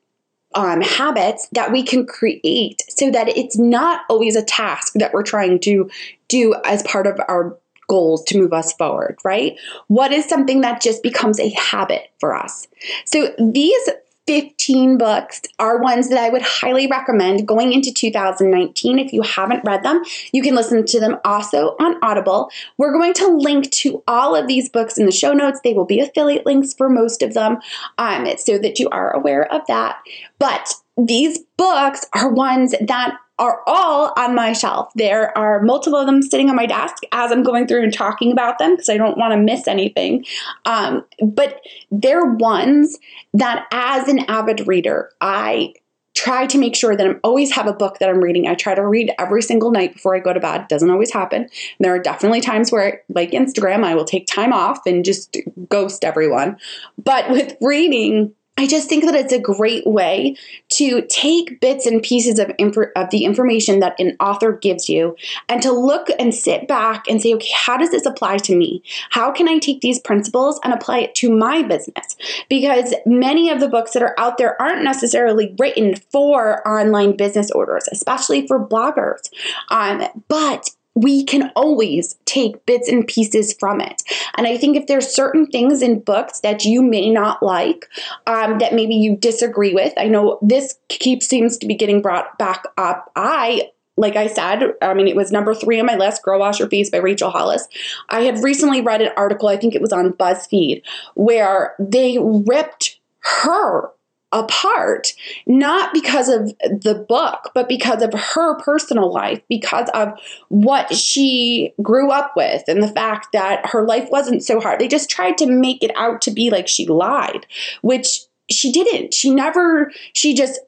um, 0.57 0.81
habits 0.81 1.47
that 1.53 1.71
we 1.71 1.83
can 1.83 2.07
create 2.07 2.83
so 2.89 3.11
that 3.11 3.29
it's 3.29 3.57
not 3.57 4.01
always 4.09 4.35
a 4.35 4.43
task 4.43 4.95
that 4.95 5.13
we're 5.13 5.23
trying 5.23 5.61
to 5.61 5.89
do 6.29 6.55
as 6.65 6.83
part 6.83 7.07
of 7.07 7.21
our 7.29 7.57
goals 7.89 8.25
to 8.25 8.39
move 8.39 8.53
us 8.53 8.73
forward, 8.73 9.17
right? 9.25 9.57
What 9.87 10.11
is 10.13 10.25
something 10.25 10.63
that 10.63 10.81
just 10.81 11.03
becomes 11.03 11.39
a 11.39 11.51
habit 11.51 12.09
for 12.19 12.35
us? 12.35 12.67
So 13.05 13.33
these 13.39 13.89
15 14.27 14.99
books 14.99 15.43
are 15.59 15.81
ones 15.81 16.09
that 16.09 16.19
I 16.19 16.31
would 16.31 16.43
highly 16.43 16.87
recommend 16.87 17.47
going 17.47 17.73
into 17.73 17.93
2019. 17.93 18.99
If 18.99 19.13
you 19.13 19.23
haven't 19.23 19.65
read 19.65 19.83
them, 19.83 20.03
you 20.33 20.43
can 20.43 20.55
listen 20.55 20.85
to 20.85 21.01
them 21.01 21.19
also 21.25 21.77
on 21.81 22.03
Audible. 22.03 22.51
We're 22.77 22.93
going 22.93 23.15
to 23.15 23.29
link 23.29 23.71
to 23.73 24.03
all 24.09 24.35
of 24.35 24.49
these 24.49 24.69
books 24.69 24.99
in 24.99 25.07
the 25.07 25.13
show 25.13 25.33
notes. 25.33 25.61
They 25.63 25.75
will 25.75 25.85
be 25.85 26.01
affiliate 26.01 26.45
links 26.45 26.75
for 26.75 26.89
most 26.89 27.23
of 27.23 27.35
them 27.35 27.59
um, 27.99 28.27
so 28.39 28.59
that 28.59 28.79
you 28.79 28.89
are 28.91 29.15
aware 29.15 29.51
of 29.53 29.63
that. 29.69 29.99
But 30.39 30.75
these 30.97 31.39
books 31.57 32.05
are 32.15 32.31
ones 32.31 32.75
that 32.81 33.19
are 33.39 33.63
all 33.67 34.13
on 34.17 34.35
my 34.35 34.53
shelf. 34.53 34.91
There 34.95 35.37
are 35.37 35.63
multiple 35.63 35.99
of 35.99 36.07
them 36.07 36.23
sitting 36.23 36.49
on 36.49 36.57
my 36.57 36.67
desk 36.67 37.03
as 37.13 37.31
I'm 37.31 37.43
going 37.43 37.67
through 37.67 37.83
and 37.83 37.93
talking 37.93 38.33
about 38.33 38.59
them 38.59 38.73
because 38.73 38.89
I 38.89 38.97
don't 38.97 39.19
want 39.19 39.33
to 39.33 39.39
miss 39.39 39.69
anything. 39.69 40.25
Um, 40.65 41.05
but 41.23 41.61
they're 41.91 42.25
ones 42.25 42.99
that, 43.35 43.67
as 43.73 44.09
an 44.09 44.21
avid 44.29 44.67
reader, 44.67 45.13
I 45.21 45.75
try 46.15 46.47
to 46.47 46.57
make 46.57 46.75
sure 46.75 46.97
that 46.97 47.07
I 47.07 47.11
always 47.23 47.53
have 47.53 47.67
a 47.67 47.75
book 47.75 47.99
that 47.99 48.09
I'm 48.09 48.25
reading. 48.25 48.49
I 48.49 48.55
try 48.55 48.75
to 48.75 48.87
read 48.87 49.13
every 49.19 49.43
single 49.43 49.71
night 49.71 49.93
before 49.93 50.17
I 50.17 50.19
go 50.19 50.33
to 50.33 50.41
bed. 50.41 50.63
It 50.63 50.69
doesn't 50.71 50.91
always 50.91 51.13
happen. 51.13 51.43
And 51.43 51.51
there 51.81 51.95
are 51.95 51.99
definitely 51.99 52.41
times 52.41 52.73
where, 52.73 53.03
like 53.11 53.33
Instagram, 53.33 53.85
I 53.85 53.95
will 53.95 54.07
take 54.07 54.27
time 54.27 54.55
off 54.55 54.81
and 54.87 55.05
just 55.05 55.37
ghost 55.69 56.05
everyone. 56.05 56.57
But 56.97 57.29
with 57.31 57.55
reading, 57.61 58.35
I 58.59 58.67
just 58.67 58.89
think 58.89 59.05
that 59.05 59.15
it's 59.15 59.33
a 59.33 59.39
great 59.39 59.87
way 59.87 60.37
to 60.71 61.03
take 61.09 61.61
bits 61.61 61.85
and 61.85 62.03
pieces 62.03 62.39
of, 62.39 62.51
inf- 62.59 62.91
of 62.97 63.11
the 63.11 63.25
information 63.25 63.81
that 63.81 63.99
an 64.01 64.17
author 64.19 64.53
gives 64.53 64.89
you 64.89 65.15
and 65.49 65.61
to 65.63 65.73
look 65.73 66.09
and 66.19 66.35
sit 66.35 66.67
back 66.67 67.07
and 67.09 67.21
say, 67.21 67.35
okay, 67.35 67.53
how 67.55 67.77
does 67.77 67.91
this 67.91 68.07
apply 68.07 68.39
to 68.39 68.57
me? 68.57 68.83
How 69.11 69.31
can 69.31 69.49
I 69.49 69.59
take 69.59 69.83
these 69.83 70.01
principles 70.01 70.59
and 70.65 70.73
apply 70.73 71.01
it 71.01 71.15
to 71.17 71.31
my 71.31 71.63
business? 71.63 72.17
Because 72.49 72.95
many 73.05 73.51
of 73.51 73.61
the 73.61 73.69
books 73.69 73.93
that 73.93 74.03
are 74.03 74.15
out 74.19 74.39
there 74.39 74.61
aren't 74.61 74.85
necessarily 74.85 75.55
written 75.59 75.97
for 75.97 76.67
online 76.67 77.17
business 77.17 77.51
orders, 77.51 77.89
especially 77.93 78.47
for 78.47 78.65
bloggers. 78.65 79.29
Um, 79.71 80.05
but 80.29 80.71
we 80.97 81.23
can 81.23 81.53
always 81.55 82.17
take 82.25 82.65
bits 82.67 82.89
and 82.89 83.07
pieces 83.07 83.53
from 83.53 83.81
it. 83.81 84.03
And 84.37 84.47
I 84.47 84.57
think 84.57 84.77
if 84.77 84.87
there's 84.87 85.07
certain 85.07 85.47
things 85.47 85.83
in 85.83 86.01
books 86.01 86.41
that 86.41 86.65
you 86.65 86.83
may 86.83 87.11
not 87.11 87.43
like, 87.43 87.87
um, 88.27 88.59
that 88.59 88.75
maybe 88.75 88.97
you 88.97 89.17
disagree 89.17 89.75
with, 89.75 89.93
I 89.97 90.09
know 90.09 90.39
this 90.43 90.77
keeps 90.89 91.27
seems 91.27 91.59
to 91.59 91.67
be 91.67 91.75
getting 91.75 92.03
brought 92.03 92.39
back 92.39 92.65
up. 92.79 93.13
I 93.15 93.71
like 93.99 94.17
I 94.17 94.27
said, 94.27 94.63
I 94.83 94.93
mean, 94.93 95.09
it 95.09 95.17
was 95.17 95.33
number 95.33 95.55
three 95.55 95.81
on 95.81 95.87
my 95.87 95.97
list, 95.97 96.23
Girl 96.23 96.39
Wash 96.39 96.59
Your 96.59 96.69
Face 96.69 96.91
by 96.91 96.99
Rachel 96.99 97.31
Hollis. 97.31 97.67
I 98.11 98.23
had 98.23 98.45
recently 98.45 98.83
read 98.83 99.01
an 99.01 99.13
article, 99.17 99.49
I 99.49 99.57
think 99.57 99.75
it 99.75 99.81
was 99.81 99.93
on 99.93 100.13
BuzzFeed, 100.13 100.83
where 101.15 101.75
they 101.79 102.19
ripped 102.21 103.01
her 103.21 103.91
apart, 104.33 105.13
not 105.47 105.95
because 105.95 106.29
of 106.29 106.49
the 106.61 107.07
book, 107.09 107.51
but 107.55 107.69
because 107.69 108.03
of 108.03 108.13
her 108.13 108.59
personal 108.61 109.13
life, 109.13 109.41
because 109.49 109.89
of 109.95 110.13
what 110.49 110.95
she 110.95 111.73
grew 111.81 112.11
up 112.11 112.33
with, 112.37 112.63
and 112.69 112.83
the 112.83 112.89
fact 112.89 113.29
that 113.33 113.67
her 113.67 113.85
life 113.85 114.09
wasn't 114.11 114.43
so 114.43 114.61
hard. 114.61 114.81
They 114.81 114.89
just 114.89 115.11
tried 115.11 115.39
to 115.39 115.47
make 115.47 115.83
it 115.83 115.93
out 115.97 116.21
to 116.23 116.31
be 116.31 116.51
like 116.51 116.69
she 116.69 116.87
lied, 116.87 117.47
which 117.83 118.21
she 118.51 118.73
didn't. 118.73 119.15
She 119.15 119.31
never, 119.31 119.93
she 120.13 120.35
just 120.35 120.61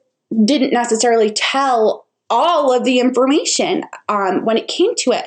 didn't 0.45 0.73
necessarily 0.73 1.31
tell 1.31 2.05
all 2.29 2.71
of 2.71 2.83
the 2.83 2.99
information 2.99 3.83
um, 4.07 4.45
when 4.45 4.57
it 4.57 4.67
came 4.67 4.93
to 4.95 5.11
it. 5.11 5.25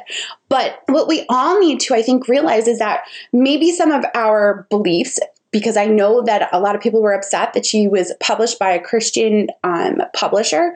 But 0.48 0.82
what 0.86 1.08
we 1.08 1.26
all 1.28 1.58
need 1.58 1.80
to, 1.80 1.94
I 1.94 2.02
think, 2.02 2.28
realize 2.28 2.68
is 2.68 2.78
that 2.78 3.02
maybe 3.32 3.72
some 3.72 3.90
of 3.90 4.04
our 4.14 4.66
beliefs 4.70 5.18
because 5.52 5.76
I 5.76 5.86
know 5.86 6.22
that 6.22 6.48
a 6.52 6.58
lot 6.58 6.74
of 6.74 6.80
people 6.80 7.02
were 7.02 7.12
upset 7.12 7.52
that 7.52 7.66
she 7.66 7.86
was 7.86 8.12
published 8.20 8.58
by 8.58 8.70
a 8.72 8.82
Christian 8.82 9.48
um, 9.62 10.02
publisher. 10.14 10.74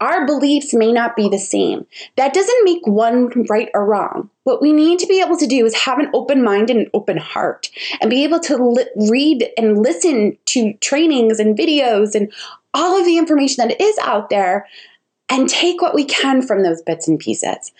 Our 0.00 0.26
beliefs 0.26 0.72
may 0.74 0.92
not 0.92 1.16
be 1.16 1.28
the 1.28 1.38
same. 1.38 1.86
That 2.16 2.34
doesn't 2.34 2.64
make 2.64 2.86
one 2.86 3.30
right 3.48 3.70
or 3.74 3.84
wrong. 3.84 4.30
What 4.44 4.62
we 4.62 4.72
need 4.72 5.00
to 5.00 5.06
be 5.06 5.20
able 5.20 5.36
to 5.38 5.46
do 5.46 5.64
is 5.66 5.74
have 5.74 5.98
an 5.98 6.10
open 6.14 6.44
mind 6.44 6.70
and 6.70 6.80
an 6.80 6.90
open 6.94 7.16
heart 7.16 7.70
and 8.00 8.10
be 8.10 8.22
able 8.22 8.38
to 8.40 8.56
li- 8.56 8.86
read 9.10 9.48
and 9.56 9.82
listen 9.82 10.36
to 10.46 10.74
trainings 10.74 11.40
and 11.40 11.58
videos 11.58 12.14
and 12.14 12.32
all 12.74 12.98
of 12.98 13.06
the 13.06 13.18
information 13.18 13.66
that 13.66 13.80
is 13.80 13.98
out 13.98 14.30
there 14.30 14.66
and 15.30 15.48
take 15.48 15.82
what 15.82 15.94
we 15.94 16.04
can 16.04 16.42
from 16.42 16.62
those 16.62 16.82
bits 16.82 17.08
and 17.08 17.18
pieces. 17.18 17.72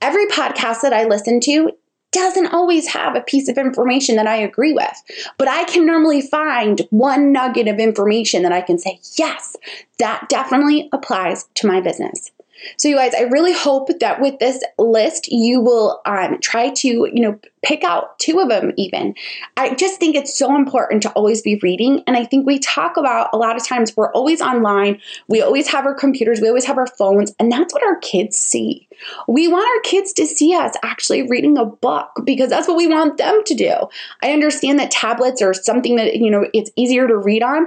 Every 0.00 0.26
podcast 0.26 0.82
that 0.82 0.92
I 0.92 1.04
listen 1.04 1.40
to 1.40 1.72
doesn't 2.12 2.48
always 2.48 2.86
have 2.88 3.16
a 3.16 3.20
piece 3.20 3.48
of 3.48 3.58
information 3.58 4.16
that 4.16 4.26
I 4.26 4.36
agree 4.36 4.72
with, 4.72 5.02
but 5.38 5.48
I 5.48 5.64
can 5.64 5.86
normally 5.86 6.20
find 6.20 6.80
one 6.90 7.32
nugget 7.32 7.68
of 7.68 7.78
information 7.78 8.42
that 8.42 8.52
I 8.52 8.60
can 8.60 8.78
say, 8.78 9.00
yes, 9.18 9.56
that 9.98 10.28
definitely 10.28 10.88
applies 10.92 11.44
to 11.54 11.66
my 11.66 11.80
business. 11.80 12.30
So, 12.76 12.88
you 12.88 12.96
guys, 12.96 13.14
I 13.14 13.22
really 13.22 13.52
hope 13.52 13.88
that 14.00 14.20
with 14.20 14.38
this 14.38 14.62
list, 14.78 15.28
you 15.28 15.60
will 15.60 16.00
um, 16.06 16.38
try 16.40 16.70
to, 16.70 16.88
you 16.88 17.20
know, 17.20 17.38
pick 17.62 17.84
out 17.84 18.18
two 18.18 18.40
of 18.40 18.48
them 18.48 18.72
even. 18.76 19.14
I 19.56 19.74
just 19.74 20.00
think 20.00 20.16
it's 20.16 20.36
so 20.36 20.56
important 20.56 21.02
to 21.02 21.10
always 21.10 21.42
be 21.42 21.60
reading. 21.62 22.02
And 22.06 22.16
I 22.16 22.24
think 22.24 22.46
we 22.46 22.58
talk 22.58 22.96
about 22.96 23.30
a 23.32 23.36
lot 23.36 23.56
of 23.56 23.66
times 23.66 23.96
we're 23.96 24.12
always 24.12 24.40
online, 24.40 25.00
we 25.28 25.40
always 25.40 25.68
have 25.68 25.86
our 25.86 25.94
computers, 25.94 26.40
we 26.40 26.48
always 26.48 26.64
have 26.64 26.78
our 26.78 26.88
phones, 26.88 27.32
and 27.38 27.50
that's 27.50 27.72
what 27.72 27.84
our 27.84 27.96
kids 27.98 28.36
see. 28.36 28.88
We 29.28 29.48
want 29.48 29.68
our 29.68 29.80
kids 29.82 30.12
to 30.14 30.26
see 30.26 30.54
us 30.54 30.74
actually 30.82 31.28
reading 31.28 31.56
a 31.56 31.64
book 31.64 32.10
because 32.24 32.50
that's 32.50 32.66
what 32.66 32.76
we 32.76 32.88
want 32.88 33.18
them 33.18 33.42
to 33.44 33.54
do. 33.54 33.74
I 34.22 34.32
understand 34.32 34.78
that 34.80 34.90
tablets 34.90 35.40
are 35.40 35.54
something 35.54 35.96
that, 35.96 36.16
you 36.16 36.30
know, 36.30 36.46
it's 36.52 36.70
easier 36.76 37.06
to 37.06 37.16
read 37.16 37.42
on, 37.42 37.66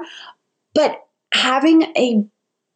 but 0.74 1.02
having 1.34 1.84
a 1.98 2.26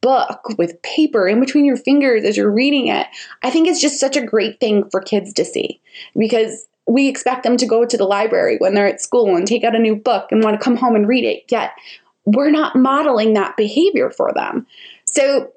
book 0.01 0.57
with 0.57 0.81
paper 0.81 1.27
in 1.27 1.39
between 1.39 1.65
your 1.65 1.77
fingers 1.77 2.23
as 2.23 2.37
you're 2.37 2.51
reading 2.51 2.87
it, 2.87 3.07
I 3.43 3.49
think 3.49 3.67
it's 3.67 3.81
just 3.81 3.99
such 3.99 4.15
a 4.15 4.25
great 4.25 4.59
thing 4.59 4.89
for 4.89 5.01
kids 5.01 5.33
to 5.33 5.45
see 5.45 5.81
because 6.17 6.67
we 6.87 7.07
expect 7.07 7.43
them 7.43 7.57
to 7.57 7.67
go 7.67 7.85
to 7.85 7.97
the 7.97 8.05
library 8.05 8.57
when 8.57 8.73
they're 8.73 8.87
at 8.87 9.01
school 9.01 9.35
and 9.35 9.47
take 9.47 9.63
out 9.63 9.75
a 9.75 9.79
new 9.79 9.95
book 9.95 10.31
and 10.31 10.43
want 10.43 10.59
to 10.59 10.63
come 10.63 10.75
home 10.75 10.95
and 10.95 11.07
read 11.07 11.23
it. 11.23 11.43
Yet 11.49 11.71
we're 12.25 12.51
not 12.51 12.75
modeling 12.75 13.33
that 13.33 13.57
behavior 13.57 14.09
for 14.09 14.33
them. 14.33 14.65
So 15.05 15.51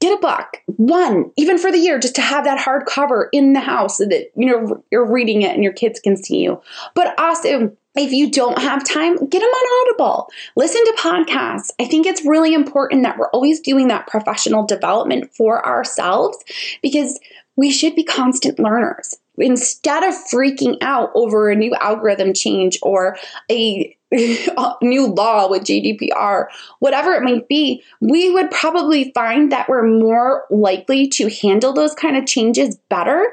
get 0.00 0.16
a 0.16 0.20
book, 0.20 0.58
one, 0.66 1.30
even 1.36 1.58
for 1.58 1.70
the 1.70 1.78
year, 1.78 1.98
just 1.98 2.14
to 2.14 2.22
have 2.22 2.44
that 2.44 2.58
hardcover 2.58 3.28
in 3.32 3.52
the 3.52 3.60
house 3.60 3.98
so 3.98 4.06
that 4.06 4.30
you 4.36 4.46
know 4.46 4.82
you're 4.90 5.10
reading 5.10 5.42
it 5.42 5.54
and 5.54 5.62
your 5.62 5.72
kids 5.72 6.00
can 6.00 6.16
see 6.16 6.38
you. 6.38 6.60
But 6.94 7.18
also 7.18 7.76
if 7.98 8.12
you 8.12 8.30
don't 8.30 8.58
have 8.58 8.84
time, 8.84 9.16
get 9.16 9.40
them 9.40 9.48
on 9.48 9.88
Audible. 9.88 10.30
Listen 10.56 10.84
to 10.84 10.92
podcasts. 10.98 11.70
I 11.80 11.84
think 11.84 12.06
it's 12.06 12.24
really 12.24 12.54
important 12.54 13.02
that 13.02 13.18
we're 13.18 13.30
always 13.30 13.60
doing 13.60 13.88
that 13.88 14.06
professional 14.06 14.64
development 14.66 15.34
for 15.34 15.64
ourselves 15.66 16.38
because 16.82 17.18
we 17.56 17.70
should 17.70 17.94
be 17.94 18.04
constant 18.04 18.58
learners. 18.58 19.16
Instead 19.36 20.02
of 20.02 20.14
freaking 20.14 20.76
out 20.80 21.10
over 21.14 21.50
a 21.50 21.56
new 21.56 21.74
algorithm 21.76 22.32
change 22.32 22.78
or 22.82 23.16
a 23.50 23.96
new 24.82 25.06
law 25.06 25.50
with 25.50 25.64
GDPR, 25.64 26.46
whatever 26.78 27.12
it 27.12 27.22
might 27.22 27.46
be, 27.48 27.82
we 28.00 28.30
would 28.30 28.50
probably 28.50 29.12
find 29.12 29.52
that 29.52 29.68
we're 29.68 29.86
more 29.86 30.44
likely 30.50 31.08
to 31.08 31.28
handle 31.28 31.72
those 31.72 31.94
kind 31.94 32.16
of 32.16 32.26
changes 32.26 32.76
better 32.88 33.26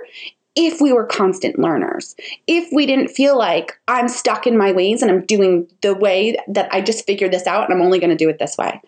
if 0.56 0.80
we 0.80 0.94
were 0.94 1.06
constant 1.06 1.60
learners, 1.60 2.16
if 2.48 2.70
we 2.72 2.86
didn't 2.86 3.10
feel 3.10 3.38
like 3.38 3.78
I'm 3.88 4.08
stuck 4.08 4.48
in 4.48 4.58
my 4.58 4.72
ways 4.72 5.02
and 5.02 5.12
I'm 5.12 5.26
doing 5.26 5.68
the 5.82 5.94
way 5.94 6.38
that 6.48 6.74
I 6.74 6.82
just 6.82 7.06
figured 7.06 7.34
this 7.34 7.46
out 7.46 7.66
and 7.66 7.74
I'm 7.74 7.86
only 7.86 8.00
going 8.00 8.10
to 8.10 8.16
do 8.16 8.30
it 8.30 8.40
this 8.40 8.58
way. 8.58 8.82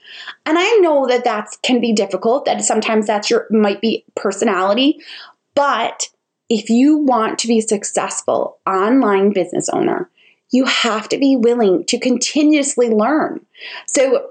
And 0.46 0.58
I 0.58 0.78
know 0.78 1.08
that 1.08 1.26
that 1.26 1.50
can 1.64 1.82
be 1.82 1.92
difficult, 1.92 2.46
that 2.46 2.64
sometimes 2.64 3.08
that's 3.08 3.30
your 3.30 3.48
might 3.50 3.82
be 3.82 4.06
personality, 4.16 5.00
but 5.56 6.10
if 6.50 6.70
you 6.70 6.98
want 6.98 7.40
to 7.40 7.48
be 7.48 7.60
successful 7.60 8.58
online 8.66 9.34
business 9.34 9.68
owner, 9.70 10.10
you 10.52 10.64
have 10.64 11.10
to 11.10 11.18
be 11.18 11.36
willing 11.36 11.84
to 11.86 12.00
continuously 12.00 12.90
learn. 12.90 13.46
So 13.88 14.30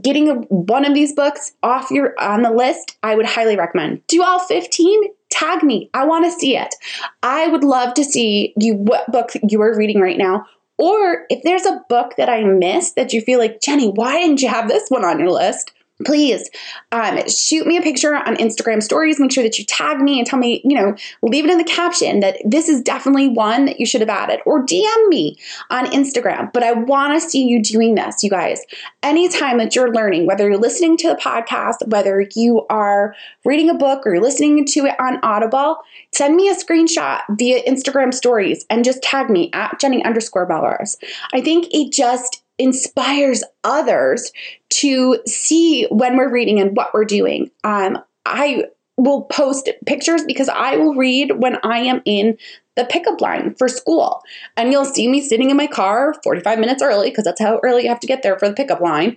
getting 0.00 0.42
one 0.48 0.84
of 0.84 0.94
these 0.94 1.14
books 1.14 1.52
off 1.62 1.90
your 1.90 2.14
on 2.20 2.42
the 2.42 2.50
list, 2.50 2.96
I 3.02 3.14
would 3.14 3.26
highly 3.26 3.56
recommend. 3.56 4.06
Do 4.06 4.22
all 4.22 4.40
15? 4.40 5.02
Tag 5.34 5.62
me. 5.62 5.90
I 5.94 6.04
want 6.04 6.24
to 6.24 6.30
see 6.30 6.56
it. 6.56 6.74
I 7.22 7.48
would 7.48 7.64
love 7.64 7.94
to 7.94 8.04
see 8.04 8.54
you 8.58 8.74
what 8.74 9.10
book 9.10 9.30
you 9.48 9.60
are 9.62 9.76
reading 9.76 10.00
right 10.00 10.18
now. 10.18 10.46
Or 10.78 11.26
if 11.30 11.42
there's 11.42 11.66
a 11.66 11.84
book 11.88 12.14
that 12.16 12.28
I 12.28 12.44
missed 12.44 12.96
that 12.96 13.12
you 13.12 13.20
feel 13.20 13.38
like, 13.38 13.60
Jenny, 13.60 13.88
why 13.88 14.20
didn't 14.20 14.42
you 14.42 14.48
have 14.48 14.68
this 14.68 14.88
one 14.88 15.04
on 15.04 15.18
your 15.18 15.30
list? 15.30 15.72
Please 16.04 16.48
um, 16.92 17.28
shoot 17.28 17.66
me 17.66 17.76
a 17.76 17.82
picture 17.82 18.14
on 18.14 18.36
Instagram 18.36 18.82
stories. 18.82 19.18
Make 19.18 19.32
sure 19.32 19.42
that 19.42 19.58
you 19.58 19.64
tag 19.64 20.00
me 20.00 20.18
and 20.18 20.26
tell 20.26 20.38
me, 20.38 20.60
you 20.64 20.74
know, 20.74 20.94
leave 21.22 21.44
it 21.44 21.50
in 21.50 21.58
the 21.58 21.64
caption 21.64 22.20
that 22.20 22.38
this 22.44 22.68
is 22.68 22.82
definitely 22.82 23.28
one 23.28 23.64
that 23.64 23.80
you 23.80 23.86
should 23.86 24.00
have 24.00 24.10
added, 24.10 24.40
or 24.46 24.64
DM 24.64 25.08
me 25.08 25.36
on 25.70 25.86
Instagram. 25.86 26.52
But 26.52 26.62
I 26.62 26.72
want 26.72 27.20
to 27.20 27.28
see 27.28 27.44
you 27.44 27.62
doing 27.62 27.94
this, 27.94 28.22
you 28.22 28.30
guys. 28.30 28.60
Anytime 29.02 29.58
that 29.58 29.74
you're 29.74 29.92
learning, 29.92 30.26
whether 30.26 30.48
you're 30.48 30.58
listening 30.58 30.96
to 30.98 31.08
the 31.08 31.16
podcast, 31.16 31.86
whether 31.88 32.26
you 32.34 32.66
are 32.70 33.14
reading 33.44 33.70
a 33.70 33.74
book 33.74 34.06
or 34.06 34.14
you're 34.14 34.22
listening 34.22 34.64
to 34.64 34.86
it 34.86 34.94
on 35.00 35.18
Audible, 35.22 35.78
send 36.12 36.36
me 36.36 36.48
a 36.48 36.54
screenshot 36.54 37.20
via 37.30 37.62
Instagram 37.64 38.14
stories 38.14 38.64
and 38.70 38.84
just 38.84 39.02
tag 39.02 39.30
me 39.30 39.50
at 39.52 39.78
Jenny 39.80 40.04
underscore 40.04 40.46
Melrose. 40.46 40.96
I 41.32 41.40
think 41.40 41.66
it 41.70 41.92
just 41.92 42.43
inspires 42.58 43.42
others 43.62 44.32
to 44.70 45.18
see 45.26 45.86
when 45.90 46.16
we're 46.16 46.32
reading 46.32 46.60
and 46.60 46.76
what 46.76 46.94
we're 46.94 47.04
doing. 47.04 47.50
Um, 47.64 47.98
I 48.24 48.64
will 48.96 49.22
post 49.22 49.68
pictures 49.86 50.22
because 50.24 50.48
I 50.48 50.76
will 50.76 50.94
read 50.94 51.32
when 51.38 51.58
I 51.64 51.78
am 51.78 52.00
in 52.04 52.38
the 52.76 52.84
pickup 52.84 53.20
line 53.20 53.54
for 53.54 53.68
school. 53.68 54.22
And 54.56 54.72
you'll 54.72 54.84
see 54.84 55.08
me 55.08 55.20
sitting 55.20 55.50
in 55.50 55.56
my 55.56 55.66
car 55.66 56.14
45 56.22 56.58
minutes 56.58 56.82
early 56.82 57.10
because 57.10 57.24
that's 57.24 57.40
how 57.40 57.60
early 57.62 57.84
you 57.84 57.88
have 57.88 58.00
to 58.00 58.06
get 58.06 58.22
there 58.22 58.38
for 58.38 58.48
the 58.48 58.54
pickup 58.54 58.80
line. 58.80 59.16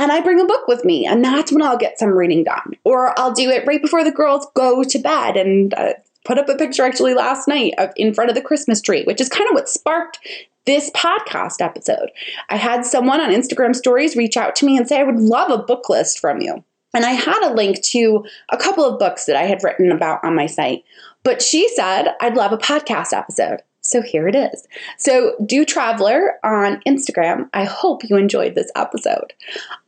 And 0.00 0.12
I 0.12 0.20
bring 0.20 0.40
a 0.40 0.44
book 0.44 0.68
with 0.68 0.84
me, 0.84 1.06
and 1.06 1.24
that's 1.24 1.50
when 1.50 1.60
I'll 1.60 1.76
get 1.76 1.98
some 1.98 2.10
reading 2.10 2.44
done. 2.44 2.74
Or 2.84 3.18
I'll 3.18 3.32
do 3.32 3.50
it 3.50 3.66
right 3.66 3.82
before 3.82 4.04
the 4.04 4.12
girls 4.12 4.46
go 4.54 4.84
to 4.84 4.98
bed 5.00 5.36
and 5.36 5.74
uh, 5.74 5.94
put 6.24 6.38
up 6.38 6.48
a 6.48 6.54
picture 6.54 6.84
actually 6.84 7.14
last 7.14 7.48
night 7.48 7.74
of 7.78 7.90
in 7.96 8.14
front 8.14 8.30
of 8.30 8.36
the 8.36 8.42
Christmas 8.42 8.80
tree, 8.80 9.02
which 9.04 9.20
is 9.20 9.28
kind 9.28 9.48
of 9.48 9.54
what 9.54 9.68
sparked 9.68 10.20
this 10.68 10.90
podcast 10.90 11.62
episode. 11.62 12.10
I 12.50 12.56
had 12.56 12.84
someone 12.84 13.22
on 13.22 13.30
Instagram 13.30 13.74
stories 13.74 14.16
reach 14.16 14.36
out 14.36 14.54
to 14.56 14.66
me 14.66 14.76
and 14.76 14.86
say, 14.86 15.00
I 15.00 15.02
would 15.02 15.18
love 15.18 15.50
a 15.50 15.62
book 15.62 15.88
list 15.88 16.18
from 16.18 16.42
you. 16.42 16.62
And 16.92 17.06
I 17.06 17.12
had 17.12 17.42
a 17.42 17.54
link 17.54 17.82
to 17.84 18.26
a 18.50 18.58
couple 18.58 18.84
of 18.84 18.98
books 18.98 19.24
that 19.24 19.36
I 19.36 19.44
had 19.44 19.64
written 19.64 19.90
about 19.90 20.22
on 20.22 20.34
my 20.34 20.44
site. 20.44 20.84
But 21.22 21.40
she 21.40 21.70
said, 21.74 22.08
I'd 22.20 22.36
love 22.36 22.52
a 22.52 22.58
podcast 22.58 23.14
episode. 23.14 23.62
So 23.80 24.02
here 24.02 24.28
it 24.28 24.34
is. 24.34 24.66
So, 24.98 25.34
do 25.44 25.64
Traveler 25.64 26.38
on 26.44 26.82
Instagram. 26.86 27.48
I 27.54 27.64
hope 27.64 28.02
you 28.04 28.16
enjoyed 28.16 28.54
this 28.54 28.70
episode. 28.76 29.32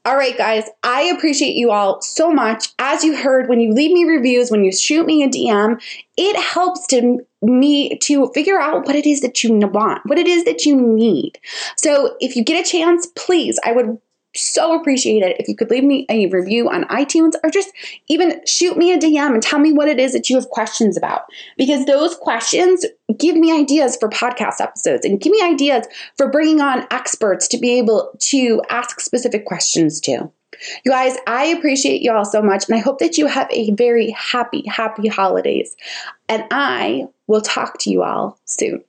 All 0.04 0.16
right, 0.16 0.36
guys, 0.38 0.64
I 0.82 1.02
appreciate 1.02 1.54
you 1.54 1.70
all 1.70 2.00
so 2.00 2.30
much. 2.32 2.68
As 2.78 3.04
you 3.04 3.16
heard, 3.16 3.48
when 3.48 3.60
you 3.60 3.72
leave 3.72 3.92
me 3.92 4.04
reviews, 4.04 4.50
when 4.50 4.64
you 4.64 4.72
shoot 4.72 5.04
me 5.04 5.22
a 5.22 5.28
DM, 5.28 5.82
it 6.16 6.36
helps 6.36 6.86
to 6.88 7.26
me 7.42 7.98
to 7.98 8.30
figure 8.32 8.60
out 8.60 8.86
what 8.86 8.96
it 8.96 9.06
is 9.06 9.20
that 9.20 9.42
you 9.42 9.54
want, 9.54 10.06
what 10.06 10.18
it 10.18 10.26
is 10.26 10.44
that 10.44 10.64
you 10.64 10.76
need. 10.76 11.38
So, 11.76 12.16
if 12.20 12.36
you 12.36 12.44
get 12.44 12.64
a 12.64 12.68
chance, 12.70 13.06
please, 13.16 13.58
I 13.64 13.72
would 13.72 13.98
so 14.34 14.78
appreciate 14.78 15.22
it 15.22 15.40
if 15.40 15.48
you 15.48 15.56
could 15.56 15.70
leave 15.70 15.84
me 15.84 16.06
a 16.08 16.26
review 16.26 16.68
on 16.68 16.84
iTunes 16.84 17.34
or 17.42 17.50
just 17.50 17.70
even 18.08 18.40
shoot 18.46 18.76
me 18.76 18.92
a 18.92 18.98
DM 18.98 19.34
and 19.34 19.42
tell 19.42 19.58
me 19.58 19.72
what 19.72 19.88
it 19.88 19.98
is 19.98 20.12
that 20.12 20.30
you 20.30 20.36
have 20.36 20.48
questions 20.50 20.96
about. 20.96 21.22
Because 21.56 21.86
those 21.86 22.14
questions 22.14 22.86
give 23.18 23.36
me 23.36 23.52
ideas 23.52 23.96
for 23.96 24.08
podcast 24.08 24.60
episodes 24.60 25.04
and 25.04 25.20
give 25.20 25.32
me 25.32 25.42
ideas 25.42 25.86
for 26.16 26.30
bringing 26.30 26.60
on 26.60 26.86
experts 26.90 27.48
to 27.48 27.58
be 27.58 27.78
able 27.78 28.10
to 28.20 28.62
ask 28.70 29.00
specific 29.00 29.46
questions 29.46 30.00
to. 30.02 30.30
You 30.84 30.90
guys, 30.90 31.16
I 31.26 31.46
appreciate 31.46 32.02
you 32.02 32.12
all 32.12 32.24
so 32.24 32.42
much 32.42 32.68
and 32.68 32.76
I 32.76 32.80
hope 32.80 32.98
that 32.98 33.18
you 33.18 33.26
have 33.26 33.48
a 33.50 33.70
very 33.72 34.10
happy, 34.10 34.64
happy 34.66 35.08
holidays. 35.08 35.74
And 36.28 36.44
I 36.50 37.06
will 37.26 37.40
talk 37.40 37.78
to 37.80 37.90
you 37.90 38.02
all 38.02 38.38
soon. 38.44 38.84